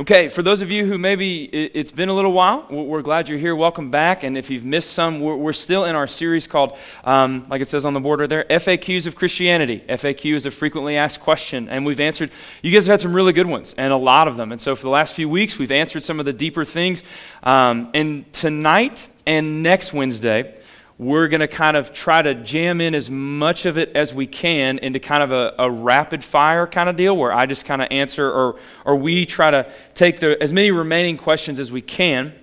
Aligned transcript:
Okay, 0.00 0.28
for 0.28 0.40
those 0.40 0.62
of 0.62 0.70
you 0.70 0.86
who 0.86 0.96
maybe 0.96 1.44
it's 1.44 1.90
been 1.90 2.08
a 2.08 2.14
little 2.14 2.32
while, 2.32 2.66
we're 2.70 3.02
glad 3.02 3.28
you're 3.28 3.38
here. 3.38 3.54
Welcome 3.54 3.90
back. 3.90 4.22
And 4.22 4.38
if 4.38 4.48
you've 4.48 4.64
missed 4.64 4.94
some, 4.94 5.20
we're 5.20 5.52
still 5.52 5.84
in 5.84 5.94
our 5.94 6.06
series 6.06 6.46
called, 6.46 6.78
um, 7.04 7.44
like 7.50 7.60
it 7.60 7.68
says 7.68 7.84
on 7.84 7.92
the 7.92 8.00
border 8.00 8.26
there, 8.26 8.46
FAQs 8.48 9.06
of 9.06 9.14
Christianity. 9.14 9.84
FAQ 9.90 10.34
is 10.36 10.46
a 10.46 10.50
frequently 10.50 10.96
asked 10.96 11.20
question. 11.20 11.68
And 11.68 11.84
we've 11.84 12.00
answered, 12.00 12.30
you 12.62 12.72
guys 12.72 12.86
have 12.86 12.94
had 12.94 13.00
some 13.02 13.14
really 13.14 13.34
good 13.34 13.46
ones, 13.46 13.74
and 13.76 13.92
a 13.92 13.96
lot 13.96 14.26
of 14.26 14.38
them. 14.38 14.52
And 14.52 14.60
so 14.60 14.74
for 14.74 14.84
the 14.84 14.88
last 14.88 15.12
few 15.12 15.28
weeks, 15.28 15.58
we've 15.58 15.70
answered 15.70 16.02
some 16.02 16.18
of 16.18 16.24
the 16.24 16.32
deeper 16.32 16.64
things. 16.64 17.02
Um, 17.42 17.90
and 17.92 18.32
tonight 18.32 19.06
and 19.26 19.62
next 19.62 19.92
Wednesday, 19.92 20.59
we're 21.00 21.28
going 21.28 21.40
to 21.40 21.48
kind 21.48 21.78
of 21.78 21.94
try 21.94 22.20
to 22.20 22.34
jam 22.34 22.78
in 22.78 22.94
as 22.94 23.08
much 23.08 23.64
of 23.64 23.78
it 23.78 23.90
as 23.96 24.12
we 24.12 24.26
can 24.26 24.76
into 24.80 25.00
kind 25.00 25.22
of 25.22 25.32
a, 25.32 25.54
a 25.58 25.70
rapid 25.70 26.22
fire 26.22 26.66
kind 26.66 26.90
of 26.90 26.96
deal 26.96 27.16
where 27.16 27.32
I 27.32 27.46
just 27.46 27.64
kind 27.64 27.80
of 27.80 27.88
answer 27.90 28.30
or, 28.30 28.56
or 28.84 28.96
we 28.96 29.24
try 29.24 29.50
to 29.50 29.72
take 29.94 30.20
the, 30.20 30.36
as 30.42 30.52
many 30.52 30.70
remaining 30.70 31.16
questions 31.16 31.58
as 31.58 31.72
we 31.72 31.80
can 31.80 32.34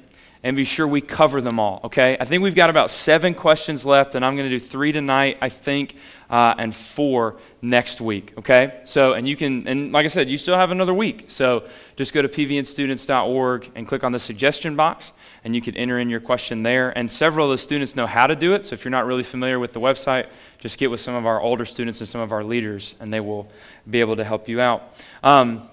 and 0.41 0.57
be 0.57 0.63
sure 0.63 0.87
we 0.87 1.01
cover 1.01 1.39
them 1.39 1.59
all, 1.59 1.81
okay? 1.83 2.17
I 2.19 2.25
think 2.25 2.41
we've 2.41 2.55
got 2.55 2.71
about 2.71 2.89
seven 2.89 3.35
questions 3.35 3.85
left, 3.85 4.15
and 4.15 4.25
I'm 4.25 4.35
going 4.35 4.49
to 4.49 4.55
do 4.55 4.59
three 4.59 4.91
tonight, 4.91 5.37
I 5.39 5.49
think, 5.49 5.95
uh, 6.29 6.55
and 6.57 6.75
four 6.75 7.37
next 7.61 8.01
week, 8.01 8.33
okay? 8.37 8.81
So, 8.83 9.13
and 9.13 9.27
you 9.27 9.35
can, 9.35 9.67
and 9.67 9.91
like 9.91 10.05
I 10.05 10.07
said, 10.07 10.29
you 10.29 10.37
still 10.37 10.55
have 10.55 10.71
another 10.71 10.93
week. 10.93 11.25
So 11.27 11.67
just 11.95 12.13
go 12.13 12.21
to 12.21 12.27
pvnstudents.org 12.27 13.71
and 13.75 13.87
click 13.87 14.03
on 14.03 14.11
the 14.11 14.19
suggestion 14.19 14.75
box 14.75 15.13
and 15.43 15.55
you 15.55 15.61
could 15.61 15.77
enter 15.77 15.99
in 15.99 16.09
your 16.09 16.19
question 16.19 16.63
there. 16.63 16.95
And 16.97 17.09
several 17.09 17.45
of 17.45 17.51
the 17.51 17.57
students 17.57 17.95
know 17.95 18.05
how 18.05 18.27
to 18.27 18.35
do 18.35 18.53
it. 18.53 18.65
So 18.65 18.73
if 18.73 18.83
you're 18.83 18.91
not 18.91 19.05
really 19.05 19.23
familiar 19.23 19.59
with 19.59 19.73
the 19.73 19.79
website, 19.79 20.27
just 20.59 20.77
get 20.77 20.91
with 20.91 20.99
some 20.99 21.15
of 21.15 21.25
our 21.25 21.39
older 21.39 21.65
students 21.65 22.01
and 22.01 22.07
some 22.07 22.21
of 22.21 22.31
our 22.31 22.43
leaders, 22.43 22.95
and 22.99 23.13
they 23.13 23.21
will 23.21 23.49
be 23.89 24.01
able 24.01 24.17
to 24.17 24.23
help 24.23 24.49
you 24.49 24.59
out. 24.59 24.93
Um, 25.23 25.69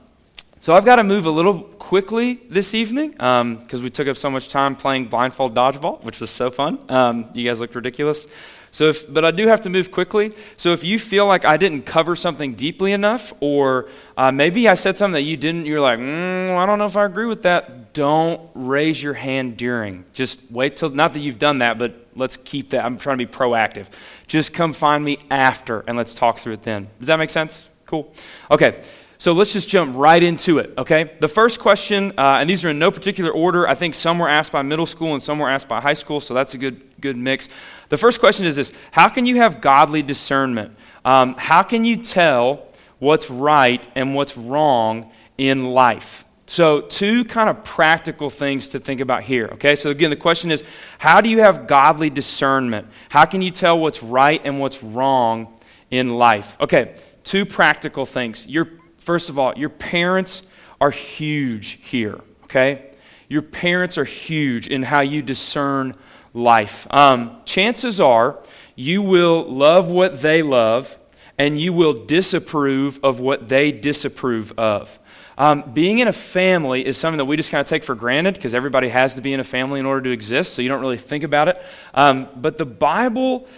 so 0.60 0.72
I've 0.72 0.84
got 0.86 0.96
to 0.96 1.02
move 1.02 1.26
a 1.26 1.30
little 1.30 1.60
quickly 1.62 2.40
this 2.48 2.72
evening 2.72 3.10
because 3.10 3.40
um, 3.40 3.82
we 3.82 3.90
took 3.90 4.08
up 4.08 4.16
so 4.16 4.30
much 4.30 4.48
time 4.48 4.76
playing 4.76 5.08
blindfold 5.08 5.54
dodgeball, 5.54 6.02
which 6.02 6.20
was 6.20 6.30
so 6.30 6.50
fun. 6.50 6.78
Um, 6.88 7.30
you 7.34 7.46
guys 7.46 7.60
looked 7.60 7.74
ridiculous. 7.74 8.26
So, 8.74 8.88
if, 8.88 9.12
but 9.12 9.24
I 9.24 9.30
do 9.30 9.46
have 9.46 9.60
to 9.60 9.70
move 9.70 9.92
quickly. 9.92 10.32
So, 10.56 10.72
if 10.72 10.82
you 10.82 10.98
feel 10.98 11.28
like 11.28 11.44
I 11.44 11.56
didn't 11.56 11.86
cover 11.86 12.16
something 12.16 12.54
deeply 12.54 12.90
enough, 12.90 13.32
or 13.38 13.88
uh, 14.16 14.32
maybe 14.32 14.68
I 14.68 14.74
said 14.74 14.96
something 14.96 15.12
that 15.12 15.22
you 15.22 15.36
didn't, 15.36 15.66
you're 15.66 15.80
like, 15.80 16.00
mm, 16.00 16.56
I 16.56 16.66
don't 16.66 16.80
know 16.80 16.86
if 16.86 16.96
I 16.96 17.04
agree 17.04 17.26
with 17.26 17.44
that. 17.44 17.92
Don't 17.92 18.40
raise 18.52 19.00
your 19.00 19.14
hand 19.14 19.56
during. 19.56 20.04
Just 20.12 20.40
wait 20.50 20.76
till, 20.76 20.90
not 20.90 21.12
that 21.12 21.20
you've 21.20 21.38
done 21.38 21.58
that, 21.58 21.78
but 21.78 22.08
let's 22.16 22.36
keep 22.38 22.70
that. 22.70 22.84
I'm 22.84 22.98
trying 22.98 23.16
to 23.18 23.24
be 23.24 23.32
proactive. 23.32 23.86
Just 24.26 24.52
come 24.52 24.72
find 24.72 25.04
me 25.04 25.18
after 25.30 25.84
and 25.86 25.96
let's 25.96 26.12
talk 26.12 26.38
through 26.38 26.54
it 26.54 26.64
then. 26.64 26.88
Does 26.98 27.06
that 27.06 27.20
make 27.20 27.30
sense? 27.30 27.68
Cool. 27.86 28.12
Okay. 28.50 28.82
So 29.18 29.32
let's 29.32 29.52
just 29.52 29.68
jump 29.68 29.96
right 29.96 30.22
into 30.22 30.58
it, 30.58 30.74
okay? 30.76 31.12
The 31.20 31.28
first 31.28 31.60
question, 31.60 32.12
uh, 32.18 32.38
and 32.40 32.50
these 32.50 32.64
are 32.64 32.68
in 32.68 32.78
no 32.78 32.90
particular 32.90 33.30
order. 33.30 33.66
I 33.66 33.74
think 33.74 33.94
some 33.94 34.18
were 34.18 34.28
asked 34.28 34.52
by 34.52 34.62
middle 34.62 34.84
school 34.84 35.14
and 35.14 35.22
some 35.22 35.38
were 35.38 35.48
asked 35.48 35.68
by 35.68 35.80
high 35.80 35.94
school, 35.94 36.20
so 36.20 36.34
that's 36.34 36.52
a 36.52 36.58
good, 36.58 36.93
good 37.04 37.16
mix. 37.18 37.50
The 37.90 37.98
first 37.98 38.18
question 38.18 38.46
is 38.46 38.56
this 38.56 38.72
How 38.90 39.08
can 39.08 39.26
you 39.26 39.36
have 39.36 39.60
godly 39.60 40.02
discernment? 40.02 40.76
Um, 41.04 41.34
how 41.34 41.62
can 41.62 41.84
you 41.84 41.98
tell 41.98 42.72
what's 42.98 43.30
right 43.30 43.86
and 43.94 44.14
what's 44.14 44.38
wrong 44.38 45.12
in 45.36 45.66
life? 45.66 46.24
So, 46.46 46.80
two 46.80 47.24
kind 47.26 47.50
of 47.50 47.62
practical 47.62 48.30
things 48.30 48.68
to 48.68 48.78
think 48.78 49.00
about 49.00 49.22
here. 49.22 49.48
Okay, 49.54 49.76
so 49.76 49.90
again, 49.90 50.08
the 50.08 50.16
question 50.16 50.50
is 50.50 50.64
how 50.98 51.20
do 51.20 51.28
you 51.28 51.40
have 51.40 51.66
godly 51.66 52.08
discernment? 52.08 52.88
How 53.10 53.26
can 53.26 53.42
you 53.42 53.50
tell 53.50 53.78
what's 53.78 54.02
right 54.02 54.40
and 54.44 54.58
what's 54.60 54.82
wrong 54.82 55.58
in 55.90 56.08
life? 56.08 56.56
Okay, 56.60 56.96
two 57.22 57.44
practical 57.44 58.06
things. 58.06 58.46
Your, 58.46 58.68
first 58.96 59.28
of 59.28 59.38
all, 59.38 59.52
your 59.56 59.70
parents 59.70 60.42
are 60.80 60.90
huge 60.90 61.78
here. 61.82 62.18
Okay, 62.44 62.92
your 63.28 63.42
parents 63.42 63.98
are 63.98 64.04
huge 64.04 64.68
in 64.68 64.82
how 64.82 65.02
you 65.02 65.20
discern 65.20 65.94
life. 66.34 66.86
Um, 66.90 67.40
chances 67.46 68.00
are 68.00 68.38
you 68.74 69.00
will 69.00 69.44
love 69.44 69.88
what 69.88 70.20
they 70.20 70.42
love 70.42 70.98
and 71.38 71.60
you 71.60 71.72
will 71.72 71.94
disapprove 71.94 73.00
of 73.02 73.20
what 73.20 73.48
they 73.48 73.72
disapprove 73.72 74.52
of. 74.58 74.98
Um, 75.36 75.72
being 75.72 75.98
in 75.98 76.06
a 76.06 76.12
family 76.12 76.86
is 76.86 76.96
something 76.96 77.18
that 77.18 77.24
we 77.24 77.36
just 77.36 77.50
kind 77.50 77.60
of 77.60 77.66
take 77.66 77.82
for 77.82 77.94
granted 77.94 78.34
because 78.34 78.54
everybody 78.54 78.88
has 78.88 79.14
to 79.14 79.20
be 79.20 79.32
in 79.32 79.40
a 79.40 79.44
family 79.44 79.80
in 79.80 79.86
order 79.86 80.02
to 80.02 80.10
exist, 80.10 80.54
so 80.54 80.62
you 80.62 80.68
don't 80.68 80.80
really 80.80 80.98
think 80.98 81.24
about 81.24 81.48
it. 81.48 81.60
Um, 81.92 82.28
but 82.36 82.56
the 82.56 82.66
Bible 82.66 83.48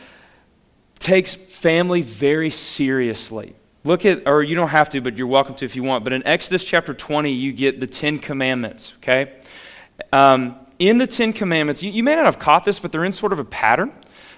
takes 0.98 1.34
family 1.34 2.00
very 2.00 2.50
seriously. 2.50 3.54
Look 3.84 4.06
at, 4.06 4.26
or 4.26 4.42
you 4.42 4.54
don't 4.54 4.68
have 4.68 4.88
to, 4.90 5.00
but 5.00 5.18
you're 5.18 5.26
welcome 5.26 5.54
to 5.56 5.64
if 5.66 5.76
you 5.76 5.82
want. 5.82 6.02
But 6.02 6.14
in 6.14 6.26
Exodus 6.26 6.64
chapter 6.64 6.94
20, 6.94 7.30
you 7.30 7.52
get 7.52 7.78
the 7.78 7.86
Ten 7.86 8.18
Commandments, 8.18 8.94
okay? 8.96 9.34
Um, 10.12 10.56
in 10.78 10.98
the 10.98 11.06
Ten 11.06 11.32
Commandments, 11.32 11.82
you, 11.82 11.90
you 11.90 12.02
may 12.02 12.14
not 12.14 12.26
have 12.26 12.38
caught 12.38 12.64
this, 12.64 12.78
but 12.78 12.92
they're 12.92 13.04
in 13.04 13.12
sort 13.12 13.32
of 13.32 13.38
a 13.38 13.44
pattern. 13.44 13.92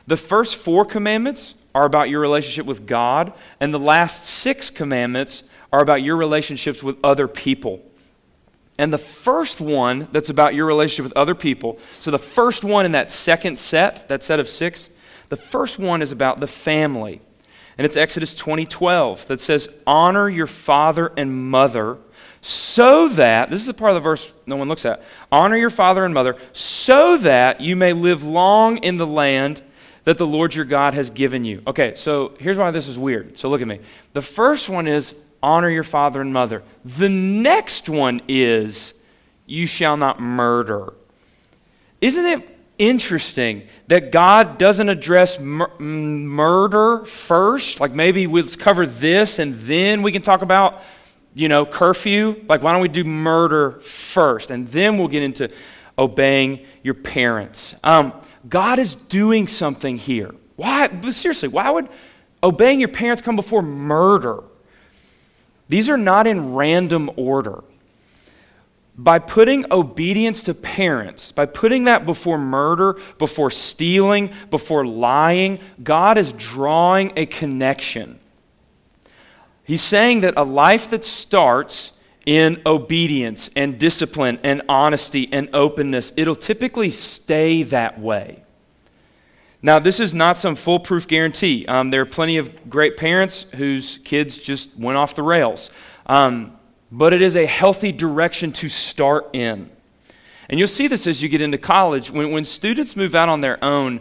The 0.07 0.17
first 0.17 0.57
four 0.57 0.85
commandments 0.85 1.55
are 1.75 1.85
about 1.85 2.09
your 2.09 2.21
relationship 2.21 2.67
with 2.67 2.87
God, 2.87 3.33
and 3.61 3.73
the 3.73 3.79
last 3.79 4.25
six 4.25 4.71
commandments 4.71 5.43
are 5.73 5.81
about 5.81 6.03
your 6.03 6.17
relationships 6.17 6.83
with 6.83 6.97
other 7.05 7.29
people. 7.29 7.83
And 8.79 8.93
the 8.93 8.99
first 8.99 9.61
one 9.61 10.09
that's 10.13 10.31
about 10.31 10.55
your 10.55 10.67
relationship 10.67 11.05
with 11.05 11.17
other 11.17 11.35
people, 11.35 11.79
so 11.99 12.11
the 12.11 12.19
first 12.19 12.65
one 12.65 12.87
in 12.87 12.93
that 12.93 13.11
second 13.11 13.59
set, 13.59 14.09
that 14.09 14.23
set 14.23 14.41
of 14.41 14.49
six, 14.49 14.89
the 15.29 15.37
first 15.37 15.79
one 15.79 16.01
is 16.01 16.13
about 16.13 16.41
the 16.41 16.47
family. 16.47 17.21
And 17.77 17.85
it's 17.85 17.97
Exodus 17.97 18.35
20:12 18.35 19.27
that 19.27 19.41
says, 19.41 19.69
"Honor 19.87 20.29
your 20.29 20.47
father 20.47 21.13
and 21.17 21.51
mother 21.51 21.99
so 22.41 23.09
that, 23.09 23.51
this 23.51 23.61
is 23.61 23.67
the 23.67 23.75
part 23.75 23.91
of 23.91 23.97
the 23.97 24.01
verse 24.01 24.33
no 24.47 24.57
one 24.57 24.69
looks 24.69 24.85
at, 24.85 25.03
honor 25.31 25.57
your 25.57 25.71
father 25.71 26.05
and 26.05 26.15
mother, 26.15 26.37
so 26.53 27.17
that 27.19 27.61
you 27.61 27.77
may 27.77 27.93
live 27.93 28.25
long 28.25 28.79
in 28.79 28.97
the 28.97 29.07
land 29.07 29.63
that 30.05 30.19
the 30.19 30.27
Lord 30.27 30.55
your 30.55 30.65
God 30.65 30.95
has 30.95 31.11
given 31.11 31.45
you. 31.45 31.63
Okay, 31.67 31.95
so 31.95 32.33
here's 32.39 32.57
why 32.57 32.71
this 32.71 32.89
is 32.89 32.99
weird. 32.99 33.37
So 33.37 33.49
look 33.49 33.61
at 33.61 33.69
me. 33.69 33.81
The 34.15 34.23
first 34.23 34.69
one 34.69 34.87
is 34.87 35.15
honor 35.43 35.69
your 35.69 35.85
father 35.85 36.21
and 36.21 36.33
mother. 36.33 36.63
The 36.85 37.09
next 37.09 37.89
one 37.89 38.23
is 38.29 38.95
you 39.47 39.67
shall 39.67 39.97
not 39.97 40.21
murder. 40.21 40.95
Isn't 42.01 42.25
it 42.25 42.59
interesting 42.79 43.67
that 43.89 44.13
God 44.13 44.57
doesn't 44.57 44.89
address 44.89 45.39
mur- 45.41 45.71
mm, 45.79 46.23
murder 46.23 47.05
first? 47.05 47.81
Like 47.81 47.93
maybe 47.93 48.27
we'll 48.27 48.47
cover 48.59 48.87
this 48.87 49.39
and 49.39 49.55
then 49.55 50.03
we 50.03 50.13
can 50.13 50.23
talk 50.23 50.43
about 50.43 50.83
you 51.39 51.49
know, 51.49 51.65
curfew, 51.65 52.45
like 52.49 52.63
why 52.63 52.73
don't 52.73 52.83
we 52.83 52.89
do 52.89 53.05
murder 53.05 53.79
first? 53.81 54.51
And 54.51 54.67
then 54.69 54.99
we'll 54.99 55.09
get 55.09 55.23
into 55.23 55.49
obeying 55.97 56.67
your 56.83 56.95
parents. 56.95 57.75
Um, 57.85 58.13
God 58.49 58.79
is 58.79 58.95
doing 58.95 59.49
something 59.49 59.97
here. 59.97 60.35
Why? 60.57 60.89
Seriously, 61.11 61.49
why 61.49 61.71
would 61.71 61.89
obeying 62.43 62.81
your 62.81 62.89
parents 62.89 63.23
come 63.23 63.37
before 63.37 63.63
murder? 63.63 64.43
These 65.69 65.89
are 65.89 65.97
not 65.97 66.27
in 66.27 66.55
random 66.55 67.11
order. 67.17 67.63
By 68.97 69.21
putting 69.21 69.71
obedience 69.73 70.43
to 70.45 70.55
parents, 70.55 71.31
by 71.31 71.47
putting 71.47 71.85
that 71.85 72.05
before 72.05 72.37
murder, 72.37 72.97
before 73.19 73.53
stealing, 73.53 74.33
before 74.51 74.85
lying, 74.85 75.61
God 75.81 76.19
is 76.19 76.33
drawing 76.33 77.13
a 77.15 77.27
connection. 77.27 78.19
He's 79.69 79.83
saying 79.83 80.23
that 80.23 80.33
a 80.39 80.45
life 80.45 80.89
that 80.91 81.05
starts 81.05 81.93
in 82.25 82.63
obedience 82.65 83.51
and 83.55 83.79
discipline 83.79 84.39
and 84.43 84.63
honesty 84.67 85.29
and 85.31 85.51
openness, 85.53 86.11
it'll 86.17 86.35
typically 86.35 86.89
stay 86.89 87.63
that 87.65 88.01
way. 88.01 88.43
Now, 89.61 89.79
this 89.79 90.01
is 90.01 90.15
not 90.15 90.39
some 90.39 90.55
foolproof 90.55 91.07
guarantee. 91.07 91.67
Um, 91.67 91.91
there 91.91 92.01
are 92.01 92.07
plenty 92.07 92.39
of 92.39 92.71
great 92.71 92.97
parents 92.97 93.45
whose 93.57 93.99
kids 94.05 94.39
just 94.39 94.75
went 94.75 94.97
off 94.97 95.15
the 95.15 95.23
rails. 95.23 95.69
Um, 96.07 96.59
but 96.91 97.13
it 97.13 97.21
is 97.21 97.37
a 97.37 97.45
healthy 97.45 97.93
direction 97.93 98.53
to 98.53 98.71
start 98.71 99.29
in. 99.35 99.69
And 100.49 100.59
you'll 100.59 100.67
see 100.67 100.89
this 100.89 101.07
as 101.07 101.23
you 101.23 101.29
get 101.29 101.43
into 101.43 101.59
college. 101.59 102.11
When, 102.11 102.31
when 102.31 102.45
students 102.45 102.97
move 102.97 103.15
out 103.15 103.29
on 103.29 103.43
their 103.43 103.63
own, 103.63 104.01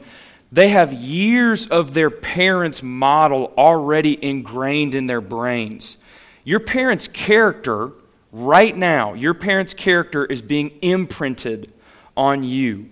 they 0.52 0.70
have 0.70 0.94
years 0.94 1.68
of 1.68 1.94
their 1.94 2.10
parents' 2.10 2.82
model 2.82 3.54
already 3.58 4.24
ingrained 4.24 4.96
in 4.96 5.08
their 5.08 5.22
brains. 5.22 5.98
Your 6.44 6.62
parents' 6.62 7.08
character, 7.08 7.92
right 8.32 8.76
now, 8.76 9.14
your 9.14 9.34
parents' 9.34 9.74
character 9.74 10.26
is 10.26 10.42
being 10.42 10.72
imprinted 10.82 11.74
on 12.16 12.44
you. 12.44 12.90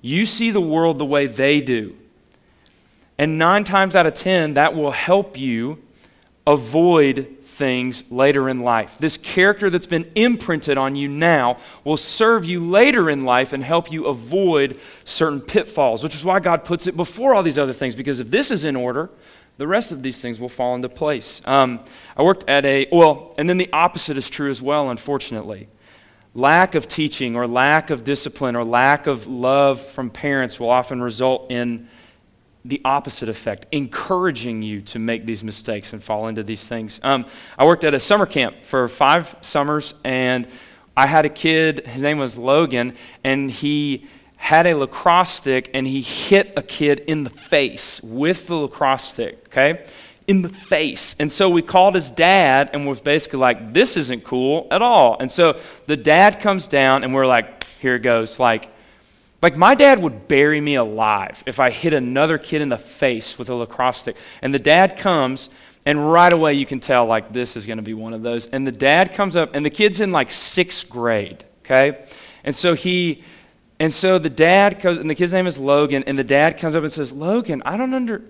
You 0.00 0.26
see 0.26 0.50
the 0.50 0.60
world 0.60 0.98
the 0.98 1.04
way 1.04 1.26
they 1.26 1.60
do. 1.60 1.96
And 3.18 3.38
nine 3.38 3.64
times 3.64 3.94
out 3.94 4.06
of 4.06 4.14
ten, 4.14 4.54
that 4.54 4.74
will 4.74 4.90
help 4.90 5.38
you 5.38 5.82
avoid 6.46 7.35
things 7.56 8.04
later 8.10 8.48
in 8.48 8.60
life. 8.60 8.96
This 8.98 9.16
character 9.16 9.70
that's 9.70 9.86
been 9.86 10.10
imprinted 10.14 10.76
on 10.76 10.94
you 10.94 11.08
now 11.08 11.58
will 11.84 11.96
serve 11.96 12.44
you 12.44 12.60
later 12.60 13.08
in 13.08 13.24
life 13.24 13.54
and 13.54 13.64
help 13.64 13.90
you 13.90 14.06
avoid 14.06 14.78
certain 15.04 15.40
pitfalls, 15.40 16.02
which 16.02 16.14
is 16.14 16.24
why 16.24 16.38
God 16.38 16.64
puts 16.64 16.86
it 16.86 16.96
before 16.96 17.34
all 17.34 17.42
these 17.42 17.58
other 17.58 17.72
things, 17.72 17.94
because 17.94 18.20
if 18.20 18.30
this 18.30 18.50
is 18.50 18.64
in 18.64 18.76
order, 18.76 19.08
the 19.56 19.66
rest 19.66 19.90
of 19.90 20.02
these 20.02 20.20
things 20.20 20.38
will 20.38 20.50
fall 20.50 20.74
into 20.74 20.90
place. 20.90 21.40
Um, 21.46 21.80
I 22.14 22.22
worked 22.22 22.46
at 22.46 22.66
a, 22.66 22.88
well, 22.92 23.34
and 23.38 23.48
then 23.48 23.56
the 23.56 23.72
opposite 23.72 24.18
is 24.18 24.28
true 24.28 24.50
as 24.50 24.60
well, 24.60 24.90
unfortunately. 24.90 25.68
lack 26.36 26.74
of 26.74 26.86
teaching 26.86 27.34
or 27.34 27.48
lack 27.48 27.90
of 27.90 28.04
discipline 28.04 28.54
or 28.54 28.64
lack 28.64 29.06
of 29.06 29.26
love 29.26 29.80
from 29.80 30.10
parents 30.10 30.60
will 30.60 30.70
often 30.70 31.00
result 31.00 31.50
in 31.50 31.88
the 32.68 32.80
opposite 32.84 33.28
effect, 33.28 33.66
encouraging 33.72 34.62
you 34.62 34.80
to 34.82 34.98
make 34.98 35.26
these 35.26 35.44
mistakes 35.44 35.92
and 35.92 36.02
fall 36.02 36.28
into 36.28 36.42
these 36.42 36.66
things. 36.66 37.00
Um, 37.02 37.26
I 37.58 37.64
worked 37.64 37.84
at 37.84 37.94
a 37.94 38.00
summer 38.00 38.26
camp 38.26 38.64
for 38.64 38.88
five 38.88 39.36
summers, 39.40 39.94
and 40.04 40.48
I 40.96 41.06
had 41.06 41.24
a 41.24 41.28
kid, 41.28 41.86
his 41.86 42.02
name 42.02 42.18
was 42.18 42.38
Logan, 42.38 42.94
and 43.22 43.50
he 43.50 44.06
had 44.36 44.66
a 44.66 44.74
lacrosse 44.74 45.30
stick 45.30 45.70
and 45.74 45.86
he 45.86 46.00
hit 46.00 46.52
a 46.56 46.62
kid 46.62 47.00
in 47.00 47.24
the 47.24 47.30
face 47.30 48.00
with 48.02 48.46
the 48.46 48.54
lacrosse 48.54 49.04
stick, 49.04 49.44
okay? 49.46 49.84
In 50.26 50.42
the 50.42 50.48
face. 50.48 51.16
And 51.18 51.32
so 51.32 51.48
we 51.48 51.62
called 51.62 51.94
his 51.94 52.10
dad 52.10 52.70
and 52.72 52.86
was 52.86 53.00
basically 53.00 53.38
like, 53.38 53.72
this 53.72 53.96
isn't 53.96 54.24
cool 54.24 54.68
at 54.70 54.82
all. 54.82 55.16
And 55.18 55.32
so 55.32 55.58
the 55.86 55.96
dad 55.96 56.38
comes 56.40 56.68
down 56.68 57.02
and 57.02 57.14
we're 57.14 57.26
like, 57.26 57.64
here 57.80 57.96
it 57.96 58.02
goes. 58.02 58.38
Like, 58.38 58.70
like 59.42 59.56
my 59.56 59.74
dad 59.74 60.02
would 60.02 60.28
bury 60.28 60.60
me 60.60 60.76
alive 60.76 61.42
if 61.46 61.60
I 61.60 61.70
hit 61.70 61.92
another 61.92 62.38
kid 62.38 62.62
in 62.62 62.68
the 62.68 62.78
face 62.78 63.38
with 63.38 63.48
a 63.48 63.54
lacrosse 63.54 63.98
stick. 63.98 64.16
And 64.42 64.52
the 64.52 64.58
dad 64.58 64.96
comes 64.96 65.50
and 65.84 66.10
right 66.10 66.32
away 66.32 66.54
you 66.54 66.66
can 66.66 66.80
tell 66.80 67.06
like 67.06 67.32
this 67.32 67.56
is 67.56 67.66
going 67.66 67.78
to 67.78 67.82
be 67.82 67.94
one 67.94 68.12
of 68.12 68.22
those. 68.22 68.46
And 68.48 68.66
the 68.66 68.72
dad 68.72 69.12
comes 69.12 69.36
up 69.36 69.54
and 69.54 69.64
the 69.64 69.70
kid's 69.70 70.00
in 70.00 70.10
like 70.10 70.30
sixth 70.30 70.88
grade, 70.88 71.44
okay? 71.62 72.04
And 72.44 72.54
so 72.54 72.74
he 72.74 73.22
and 73.78 73.92
so 73.92 74.18
the 74.18 74.30
dad 74.30 74.80
comes, 74.80 74.98
and 74.98 75.08
the 75.08 75.14
kid's 75.14 75.32
name 75.32 75.46
is 75.46 75.58
Logan, 75.58 76.04
and 76.06 76.18
the 76.18 76.24
dad 76.24 76.58
comes 76.58 76.74
up 76.74 76.82
and 76.82 76.90
says, 76.90 77.12
Logan, 77.12 77.62
I 77.64 77.76
don't 77.76 77.92
under, 77.92 78.22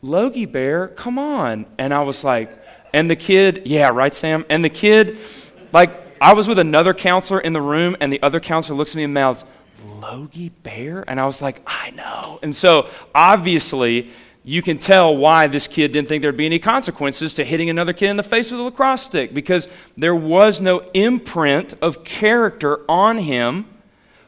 Logie 0.00 0.46
Bear, 0.46 0.88
come 0.88 1.18
on. 1.18 1.66
And 1.78 1.92
I 1.92 2.02
was 2.02 2.22
like, 2.22 2.56
and 2.94 3.10
the 3.10 3.16
kid, 3.16 3.62
yeah, 3.64 3.88
right, 3.88 4.14
Sam? 4.14 4.44
And 4.48 4.64
the 4.64 4.70
kid, 4.70 5.18
like, 5.72 5.90
I 6.20 6.34
was 6.34 6.46
with 6.46 6.58
another 6.58 6.94
counselor 6.94 7.40
in 7.40 7.52
the 7.52 7.60
room, 7.60 7.96
and 8.00 8.12
the 8.12 8.22
other 8.22 8.38
counselor 8.38 8.76
looks 8.76 8.92
at 8.92 8.96
me 8.96 9.04
and 9.04 9.12
mouths, 9.12 9.44
Logie 9.84 10.50
Bear? 10.62 11.04
And 11.08 11.20
I 11.20 11.26
was 11.26 11.42
like, 11.42 11.62
I 11.66 11.90
know. 11.90 12.38
And 12.42 12.54
so 12.54 12.88
obviously, 13.14 14.10
you 14.44 14.62
can 14.62 14.78
tell 14.78 15.16
why 15.16 15.48
this 15.48 15.66
kid 15.66 15.92
didn't 15.92 16.08
think 16.08 16.22
there'd 16.22 16.36
be 16.36 16.46
any 16.46 16.60
consequences 16.60 17.34
to 17.34 17.44
hitting 17.44 17.68
another 17.68 17.92
kid 17.92 18.10
in 18.10 18.16
the 18.16 18.22
face 18.22 18.50
with 18.50 18.60
a 18.60 18.62
lacrosse 18.62 19.02
stick, 19.02 19.34
because 19.34 19.68
there 19.96 20.14
was 20.14 20.60
no 20.60 20.88
imprint 20.94 21.74
of 21.82 22.04
character 22.04 22.80
on 22.88 23.18
him 23.18 23.66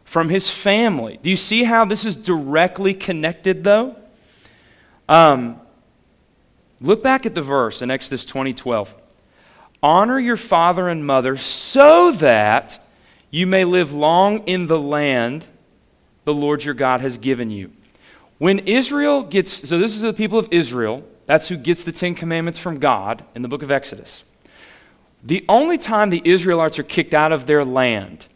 from 0.05 0.29
his 0.29 0.51
family. 0.51 1.21
Do 1.23 1.31
you 1.31 1.37
see 1.37 1.65
how 1.65 1.85
this 1.85 2.05
is 2.05 2.17
directly 2.17 2.95
connected, 2.95 3.63
though? 3.63 3.95
Um, 5.09 5.61
look 6.81 7.03
back 7.03 7.25
at 7.25 7.35
the 7.35 7.43
verse 7.43 7.81
in 7.81 7.91
Exodus 7.91 8.25
20 8.25 8.55
12. 8.55 8.95
Honor 9.83 10.19
your 10.19 10.37
father 10.37 10.89
and 10.89 11.07
mother 11.07 11.37
so 11.37 12.11
that 12.13 12.81
you 13.31 13.47
may 13.47 13.65
live 13.65 13.93
long 13.93 14.39
in 14.47 14.67
the 14.67 14.79
land 14.79 15.47
the 16.25 16.35
Lord 16.35 16.65
your 16.65 16.75
God 16.75 17.01
has 17.01 17.19
given 17.19 17.51
you. 17.51 17.73
When 18.39 18.61
Israel 18.61 19.23
gets, 19.23 19.69
so 19.69 19.79
this 19.79 19.95
is 19.95 20.03
the 20.03 20.13
people 20.13 20.39
of 20.39 20.49
Israel, 20.51 21.05
that's 21.27 21.49
who 21.49 21.57
gets 21.57 21.85
the 21.85 21.93
Ten 21.93 22.15
Commandments 22.15 22.59
from 22.59 22.79
God 22.79 23.25
in 23.35 23.43
the 23.43 23.49
book 23.49 23.63
of 23.63 23.71
Exodus. 23.71 24.25
The 25.25 25.45
only 25.49 25.79
time 25.79 26.11
the 26.11 26.23
Israelites 26.25 26.79
are 26.79 26.85
kicked 26.85 27.15
out 27.15 27.33
of 27.33 27.47
their 27.47 27.65
land 27.65 28.27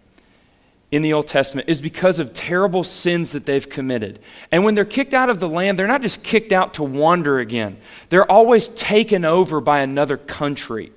in 0.91 1.00
the 1.00 1.15
Old 1.15 1.27
Testament 1.27 1.69
is 1.69 1.81
because 1.81 2.19
of 2.19 2.35
terrible 2.35 2.85
sins 2.85 3.33
that 3.33 3.47
they've 3.47 3.69
committed. 3.69 4.19
And 4.50 4.65
when 4.65 4.75
they're 4.75 4.85
kicked 4.85 5.15
out 5.15 5.31
of 5.31 5.41
the 5.41 5.49
land, 5.49 5.79
they're 5.79 5.87
not 5.87 6.03
just 6.03 6.23
kicked 6.23 6.53
out 6.53 6.75
to 6.75 6.83
wander 6.83 7.38
again, 7.38 7.79
they're 8.11 8.31
always 8.31 8.69
taken 8.69 9.25
over 9.25 9.61
by 9.61 9.81
another 9.81 10.17
country. 10.17 10.93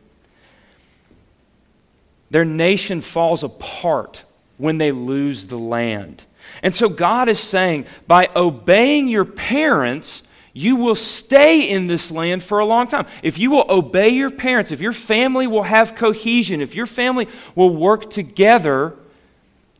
Their 2.30 2.45
nation 2.45 3.01
falls 3.01 3.44
apart 3.44 4.24
when 4.57 4.77
they 4.77 4.92
lose 4.92 5.48
the 5.48 5.57
land. 5.57 6.25
And 6.63 6.75
so 6.75 6.89
God 6.89 7.30
is 7.30 7.39
saying, 7.39 7.86
by 8.07 8.30
obeying 8.36 9.07
your 9.07 9.25
parents, 9.25 10.24
you 10.54 10.75
will 10.77 10.95
stay 10.95 11.69
in 11.69 11.88
this 11.88 12.12
land 12.12 12.42
for 12.42 12.60
a 12.60 12.66
long 12.66 12.88
time. 12.88 13.06
If 13.22 13.38
you 13.38 13.51
will 13.51 13.66
obey 13.68 14.10
your 14.10 14.30
parents, 14.30 14.72
if 14.72 14.80
your 14.80 14.94
family 14.94 15.48
will 15.48 15.63
have 15.63 15.95
cohesion, 15.95 16.62
if 16.62 16.75
your 16.75 16.86
family 16.86 17.27
will 17.56 17.75
work 17.75 18.10
together, 18.10 18.95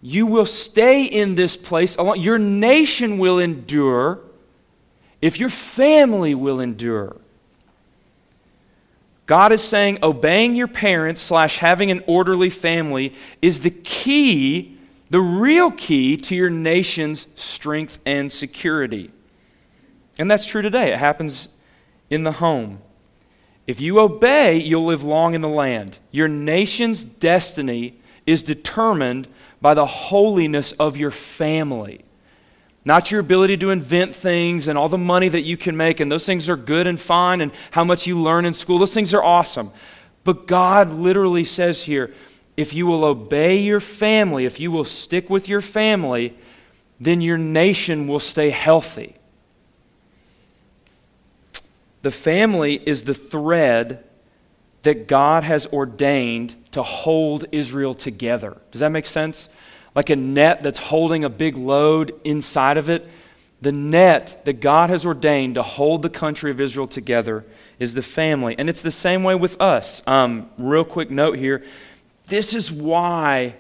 you 0.02 0.28
will 0.28 0.46
stay 0.46 1.06
in 1.06 1.36
this 1.36 1.56
place. 1.56 1.98
Your 2.18 2.38
nation 2.38 3.18
will 3.18 3.40
endure 3.40 4.20
if 5.22 5.40
your 5.40 5.50
family 5.50 6.36
will 6.36 6.60
endure. 6.60 7.16
God 9.25 9.51
is 9.51 9.63
saying 9.63 10.00
obeying 10.04 10.56
your 10.56 10.68
parents 10.68 11.22
slash 11.22 11.57
having 11.57 11.89
an 11.89 12.04
orderly 12.06 12.50
family 12.50 13.13
is 13.42 13.62
the 13.62 13.72
key, 13.72 14.77
the 15.10 15.22
real 15.22 15.72
key 15.72 16.16
to 16.18 16.36
your 16.36 16.50
nation's 16.50 17.27
strength 17.36 17.98
and 18.06 18.31
security. 18.31 19.12
And 20.19 20.30
that's 20.30 20.45
true 20.45 20.62
today. 20.62 20.94
It 20.94 21.00
happens 21.00 21.50
in 22.10 22.24
the 22.24 22.33
home. 22.33 22.81
If 23.68 23.81
you 23.81 24.00
obey, 24.00 24.57
you'll 24.57 24.86
live 24.86 25.04
long 25.04 25.33
in 25.33 25.42
the 25.42 25.50
land. 25.50 25.98
Your 26.12 26.27
nation's 26.27 27.04
destiny 27.04 28.00
is 28.27 28.44
determined 28.44 29.27
by 29.60 29.74
the 29.74 29.86
holiness 29.86 30.72
of 30.74 30.98
your 30.98 31.12
family. 31.12 32.06
Not 32.86 33.10
your 33.10 33.20
ability 33.20 33.58
to 33.58 33.72
invent 33.72 34.16
things 34.16 34.68
and 34.68 34.78
all 34.78 34.90
the 34.90 34.98
money 34.98 35.28
that 35.28 35.42
you 35.42 35.58
can 35.58 35.76
make, 35.76 36.00
and 36.00 36.12
those 36.12 36.26
things 36.26 36.48
are 36.48 36.56
good 36.56 36.86
and 36.86 37.02
fine, 37.02 37.42
and 37.42 37.52
how 37.72 37.84
much 37.84 38.06
you 38.06 38.22
learn 38.22 38.46
in 38.46 38.54
school. 38.54 38.78
Those 38.78 38.94
things 38.94 39.14
are 39.14 39.24
awesome. 39.24 39.72
But 40.24 40.46
God 40.46 40.94
literally 40.94 41.44
says 41.44 41.84
here 41.84 42.14
if 42.56 42.74
you 42.74 42.86
will 42.86 43.04
obey 43.04 43.60
your 43.60 43.80
family, 43.80 44.46
if 44.46 44.60
you 44.60 44.72
will 44.72 44.86
stick 44.86 45.30
with 45.30 45.50
your 45.50 45.62
family, 45.62 46.38
then 47.00 47.20
your 47.22 47.38
nation 47.38 48.08
will 48.08 48.20
stay 48.20 48.50
healthy. 48.50 49.16
The 52.02 52.12
family 52.12 52.76
is 52.86 53.04
the 53.04 53.14
thread 53.14 54.04
that 54.84 55.08
God 55.08 55.44
has 55.44 55.66
ordained 55.68 56.56
to 56.72 56.84
hold 56.84 57.46
Israel 57.52 57.94
together. 57.94 58.58
Does 58.72 58.82
that 58.82 58.90
make 58.90 59.08
sense? 59.08 59.50
Like 59.96 60.10
a 60.10 60.16
net 60.16 60.62
that's 60.62 60.80
holding 60.80 61.24
a 61.24 61.30
big 61.30 61.58
load 61.58 62.20
inside 62.24 62.78
of 62.78 62.90
it. 62.90 63.10
The 63.62 63.72
net 63.72 64.44
that 64.46 64.60
God 64.60 64.90
has 64.90 65.06
ordained 65.06 65.56
to 65.56 65.64
hold 65.64 66.02
the 66.02 66.10
country 66.10 66.52
of 66.52 66.60
Israel 66.60 66.88
together 66.88 67.46
is 67.80 67.94
the 67.94 68.02
family. 68.02 68.56
And 68.58 68.70
it's 68.70 68.82
the 68.82 68.92
same 68.92 69.24
way 69.24 69.36
with 69.36 69.60
us. 69.62 70.02
Um, 70.06 70.50
real 70.58 70.84
quick 70.84 71.10
note 71.10 71.38
here 71.38 71.64
this 72.28 72.54
is 72.54 72.72
why 72.72 73.56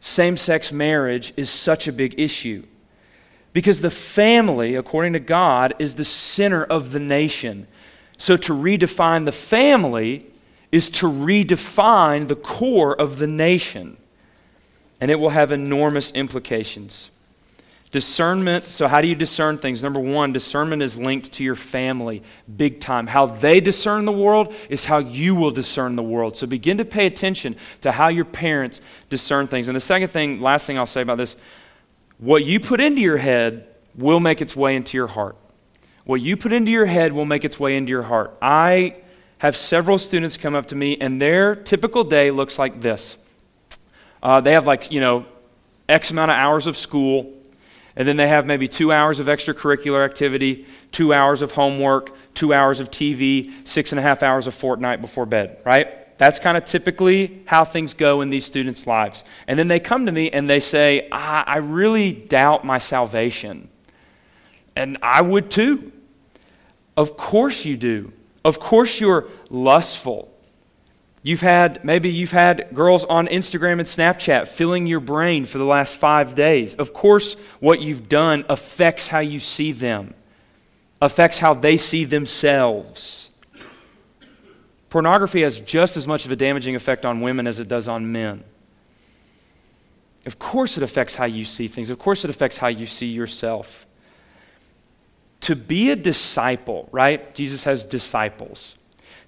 same 0.00 0.36
sex 0.36 0.72
marriage 0.72 1.32
is 1.36 1.50
such 1.50 1.86
a 1.86 1.92
big 1.92 2.18
issue. 2.18 2.64
Because 3.52 3.82
the 3.82 3.90
family, 3.90 4.74
according 4.74 5.12
to 5.12 5.20
God, 5.20 5.74
is 5.78 5.94
the 5.94 6.04
center 6.04 6.64
of 6.64 6.92
the 6.92 6.98
nation. 6.98 7.66
So 8.16 8.36
to 8.38 8.52
redefine 8.54 9.26
the 9.26 9.32
family 9.32 10.26
is 10.70 10.88
to 10.90 11.06
redefine 11.06 12.28
the 12.28 12.36
core 12.36 12.98
of 12.98 13.18
the 13.18 13.26
nation. 13.26 13.98
And 15.02 15.10
it 15.10 15.16
will 15.16 15.30
have 15.30 15.50
enormous 15.50 16.12
implications. 16.12 17.10
Discernment, 17.90 18.66
so 18.66 18.86
how 18.86 19.00
do 19.00 19.08
you 19.08 19.16
discern 19.16 19.58
things? 19.58 19.82
Number 19.82 19.98
one, 19.98 20.32
discernment 20.32 20.80
is 20.80 20.96
linked 20.96 21.32
to 21.32 21.44
your 21.44 21.56
family 21.56 22.22
big 22.56 22.78
time. 22.78 23.08
How 23.08 23.26
they 23.26 23.60
discern 23.60 24.04
the 24.04 24.12
world 24.12 24.54
is 24.68 24.84
how 24.84 24.98
you 24.98 25.34
will 25.34 25.50
discern 25.50 25.96
the 25.96 26.04
world. 26.04 26.36
So 26.36 26.46
begin 26.46 26.78
to 26.78 26.84
pay 26.84 27.06
attention 27.06 27.56
to 27.80 27.90
how 27.90 28.10
your 28.10 28.24
parents 28.24 28.80
discern 29.10 29.48
things. 29.48 29.68
And 29.68 29.74
the 29.74 29.80
second 29.80 30.06
thing, 30.06 30.40
last 30.40 30.68
thing 30.68 30.78
I'll 30.78 30.86
say 30.86 31.02
about 31.02 31.18
this 31.18 31.34
what 32.18 32.44
you 32.44 32.60
put 32.60 32.80
into 32.80 33.00
your 33.00 33.16
head 33.16 33.66
will 33.96 34.20
make 34.20 34.40
its 34.40 34.54
way 34.54 34.76
into 34.76 34.96
your 34.96 35.08
heart. 35.08 35.34
What 36.04 36.20
you 36.20 36.36
put 36.36 36.52
into 36.52 36.70
your 36.70 36.86
head 36.86 37.12
will 37.12 37.24
make 37.24 37.44
its 37.44 37.58
way 37.58 37.76
into 37.76 37.90
your 37.90 38.04
heart. 38.04 38.38
I 38.40 38.98
have 39.38 39.56
several 39.56 39.98
students 39.98 40.36
come 40.36 40.54
up 40.54 40.66
to 40.66 40.76
me, 40.76 40.96
and 41.00 41.20
their 41.20 41.56
typical 41.56 42.04
day 42.04 42.30
looks 42.30 42.56
like 42.56 42.80
this. 42.80 43.16
Uh, 44.22 44.40
they 44.40 44.52
have, 44.52 44.66
like, 44.66 44.90
you 44.90 45.00
know, 45.00 45.26
X 45.88 46.10
amount 46.10 46.30
of 46.30 46.36
hours 46.36 46.66
of 46.66 46.76
school, 46.76 47.32
and 47.96 48.06
then 48.06 48.16
they 48.16 48.28
have 48.28 48.46
maybe 48.46 48.68
two 48.68 48.92
hours 48.92 49.20
of 49.20 49.26
extracurricular 49.26 50.04
activity, 50.04 50.66
two 50.90 51.12
hours 51.12 51.42
of 51.42 51.52
homework, 51.52 52.14
two 52.34 52.54
hours 52.54 52.80
of 52.80 52.90
TV, 52.90 53.52
six 53.66 53.92
and 53.92 53.98
a 53.98 54.02
half 54.02 54.22
hours 54.22 54.46
of 54.46 54.54
Fortnite 54.54 55.00
before 55.00 55.26
bed, 55.26 55.58
right? 55.64 56.16
That's 56.18 56.38
kind 56.38 56.56
of 56.56 56.64
typically 56.64 57.42
how 57.46 57.64
things 57.64 57.94
go 57.94 58.20
in 58.20 58.30
these 58.30 58.44
students' 58.44 58.86
lives. 58.86 59.24
And 59.46 59.58
then 59.58 59.68
they 59.68 59.80
come 59.80 60.06
to 60.06 60.12
me 60.12 60.30
and 60.30 60.48
they 60.48 60.60
say, 60.60 61.08
I, 61.10 61.42
I 61.46 61.56
really 61.56 62.12
doubt 62.12 62.64
my 62.64 62.78
salvation. 62.78 63.68
And 64.76 64.98
I 65.02 65.20
would 65.20 65.50
too. 65.50 65.92
Of 66.96 67.16
course 67.16 67.64
you 67.64 67.76
do. 67.76 68.12
Of 68.44 68.60
course, 68.60 69.00
you're 69.00 69.28
lustful. 69.50 70.31
You've 71.24 71.40
had, 71.40 71.84
maybe 71.84 72.10
you've 72.10 72.32
had 72.32 72.68
girls 72.74 73.04
on 73.04 73.28
Instagram 73.28 73.72
and 73.72 73.82
Snapchat 73.82 74.48
filling 74.48 74.88
your 74.88 74.98
brain 74.98 75.44
for 75.46 75.58
the 75.58 75.64
last 75.64 75.94
five 75.94 76.34
days. 76.34 76.74
Of 76.74 76.92
course, 76.92 77.34
what 77.60 77.80
you've 77.80 78.08
done 78.08 78.44
affects 78.48 79.06
how 79.06 79.20
you 79.20 79.38
see 79.38 79.70
them, 79.70 80.14
affects 81.00 81.38
how 81.38 81.54
they 81.54 81.76
see 81.76 82.04
themselves. 82.04 83.30
Pornography 84.90 85.42
has 85.42 85.60
just 85.60 85.96
as 85.96 86.08
much 86.08 86.24
of 86.24 86.32
a 86.32 86.36
damaging 86.36 86.74
effect 86.74 87.06
on 87.06 87.20
women 87.20 87.46
as 87.46 87.60
it 87.60 87.68
does 87.68 87.86
on 87.86 88.10
men. 88.10 88.42
Of 90.26 90.38
course, 90.40 90.76
it 90.76 90.82
affects 90.82 91.14
how 91.14 91.24
you 91.24 91.44
see 91.44 91.68
things. 91.68 91.88
Of 91.88 91.98
course, 91.98 92.24
it 92.24 92.30
affects 92.30 92.58
how 92.58 92.66
you 92.66 92.86
see 92.86 93.06
yourself. 93.06 93.86
To 95.42 95.56
be 95.56 95.90
a 95.90 95.96
disciple, 95.96 96.88
right? 96.92 97.32
Jesus 97.34 97.64
has 97.64 97.84
disciples. 97.84 98.74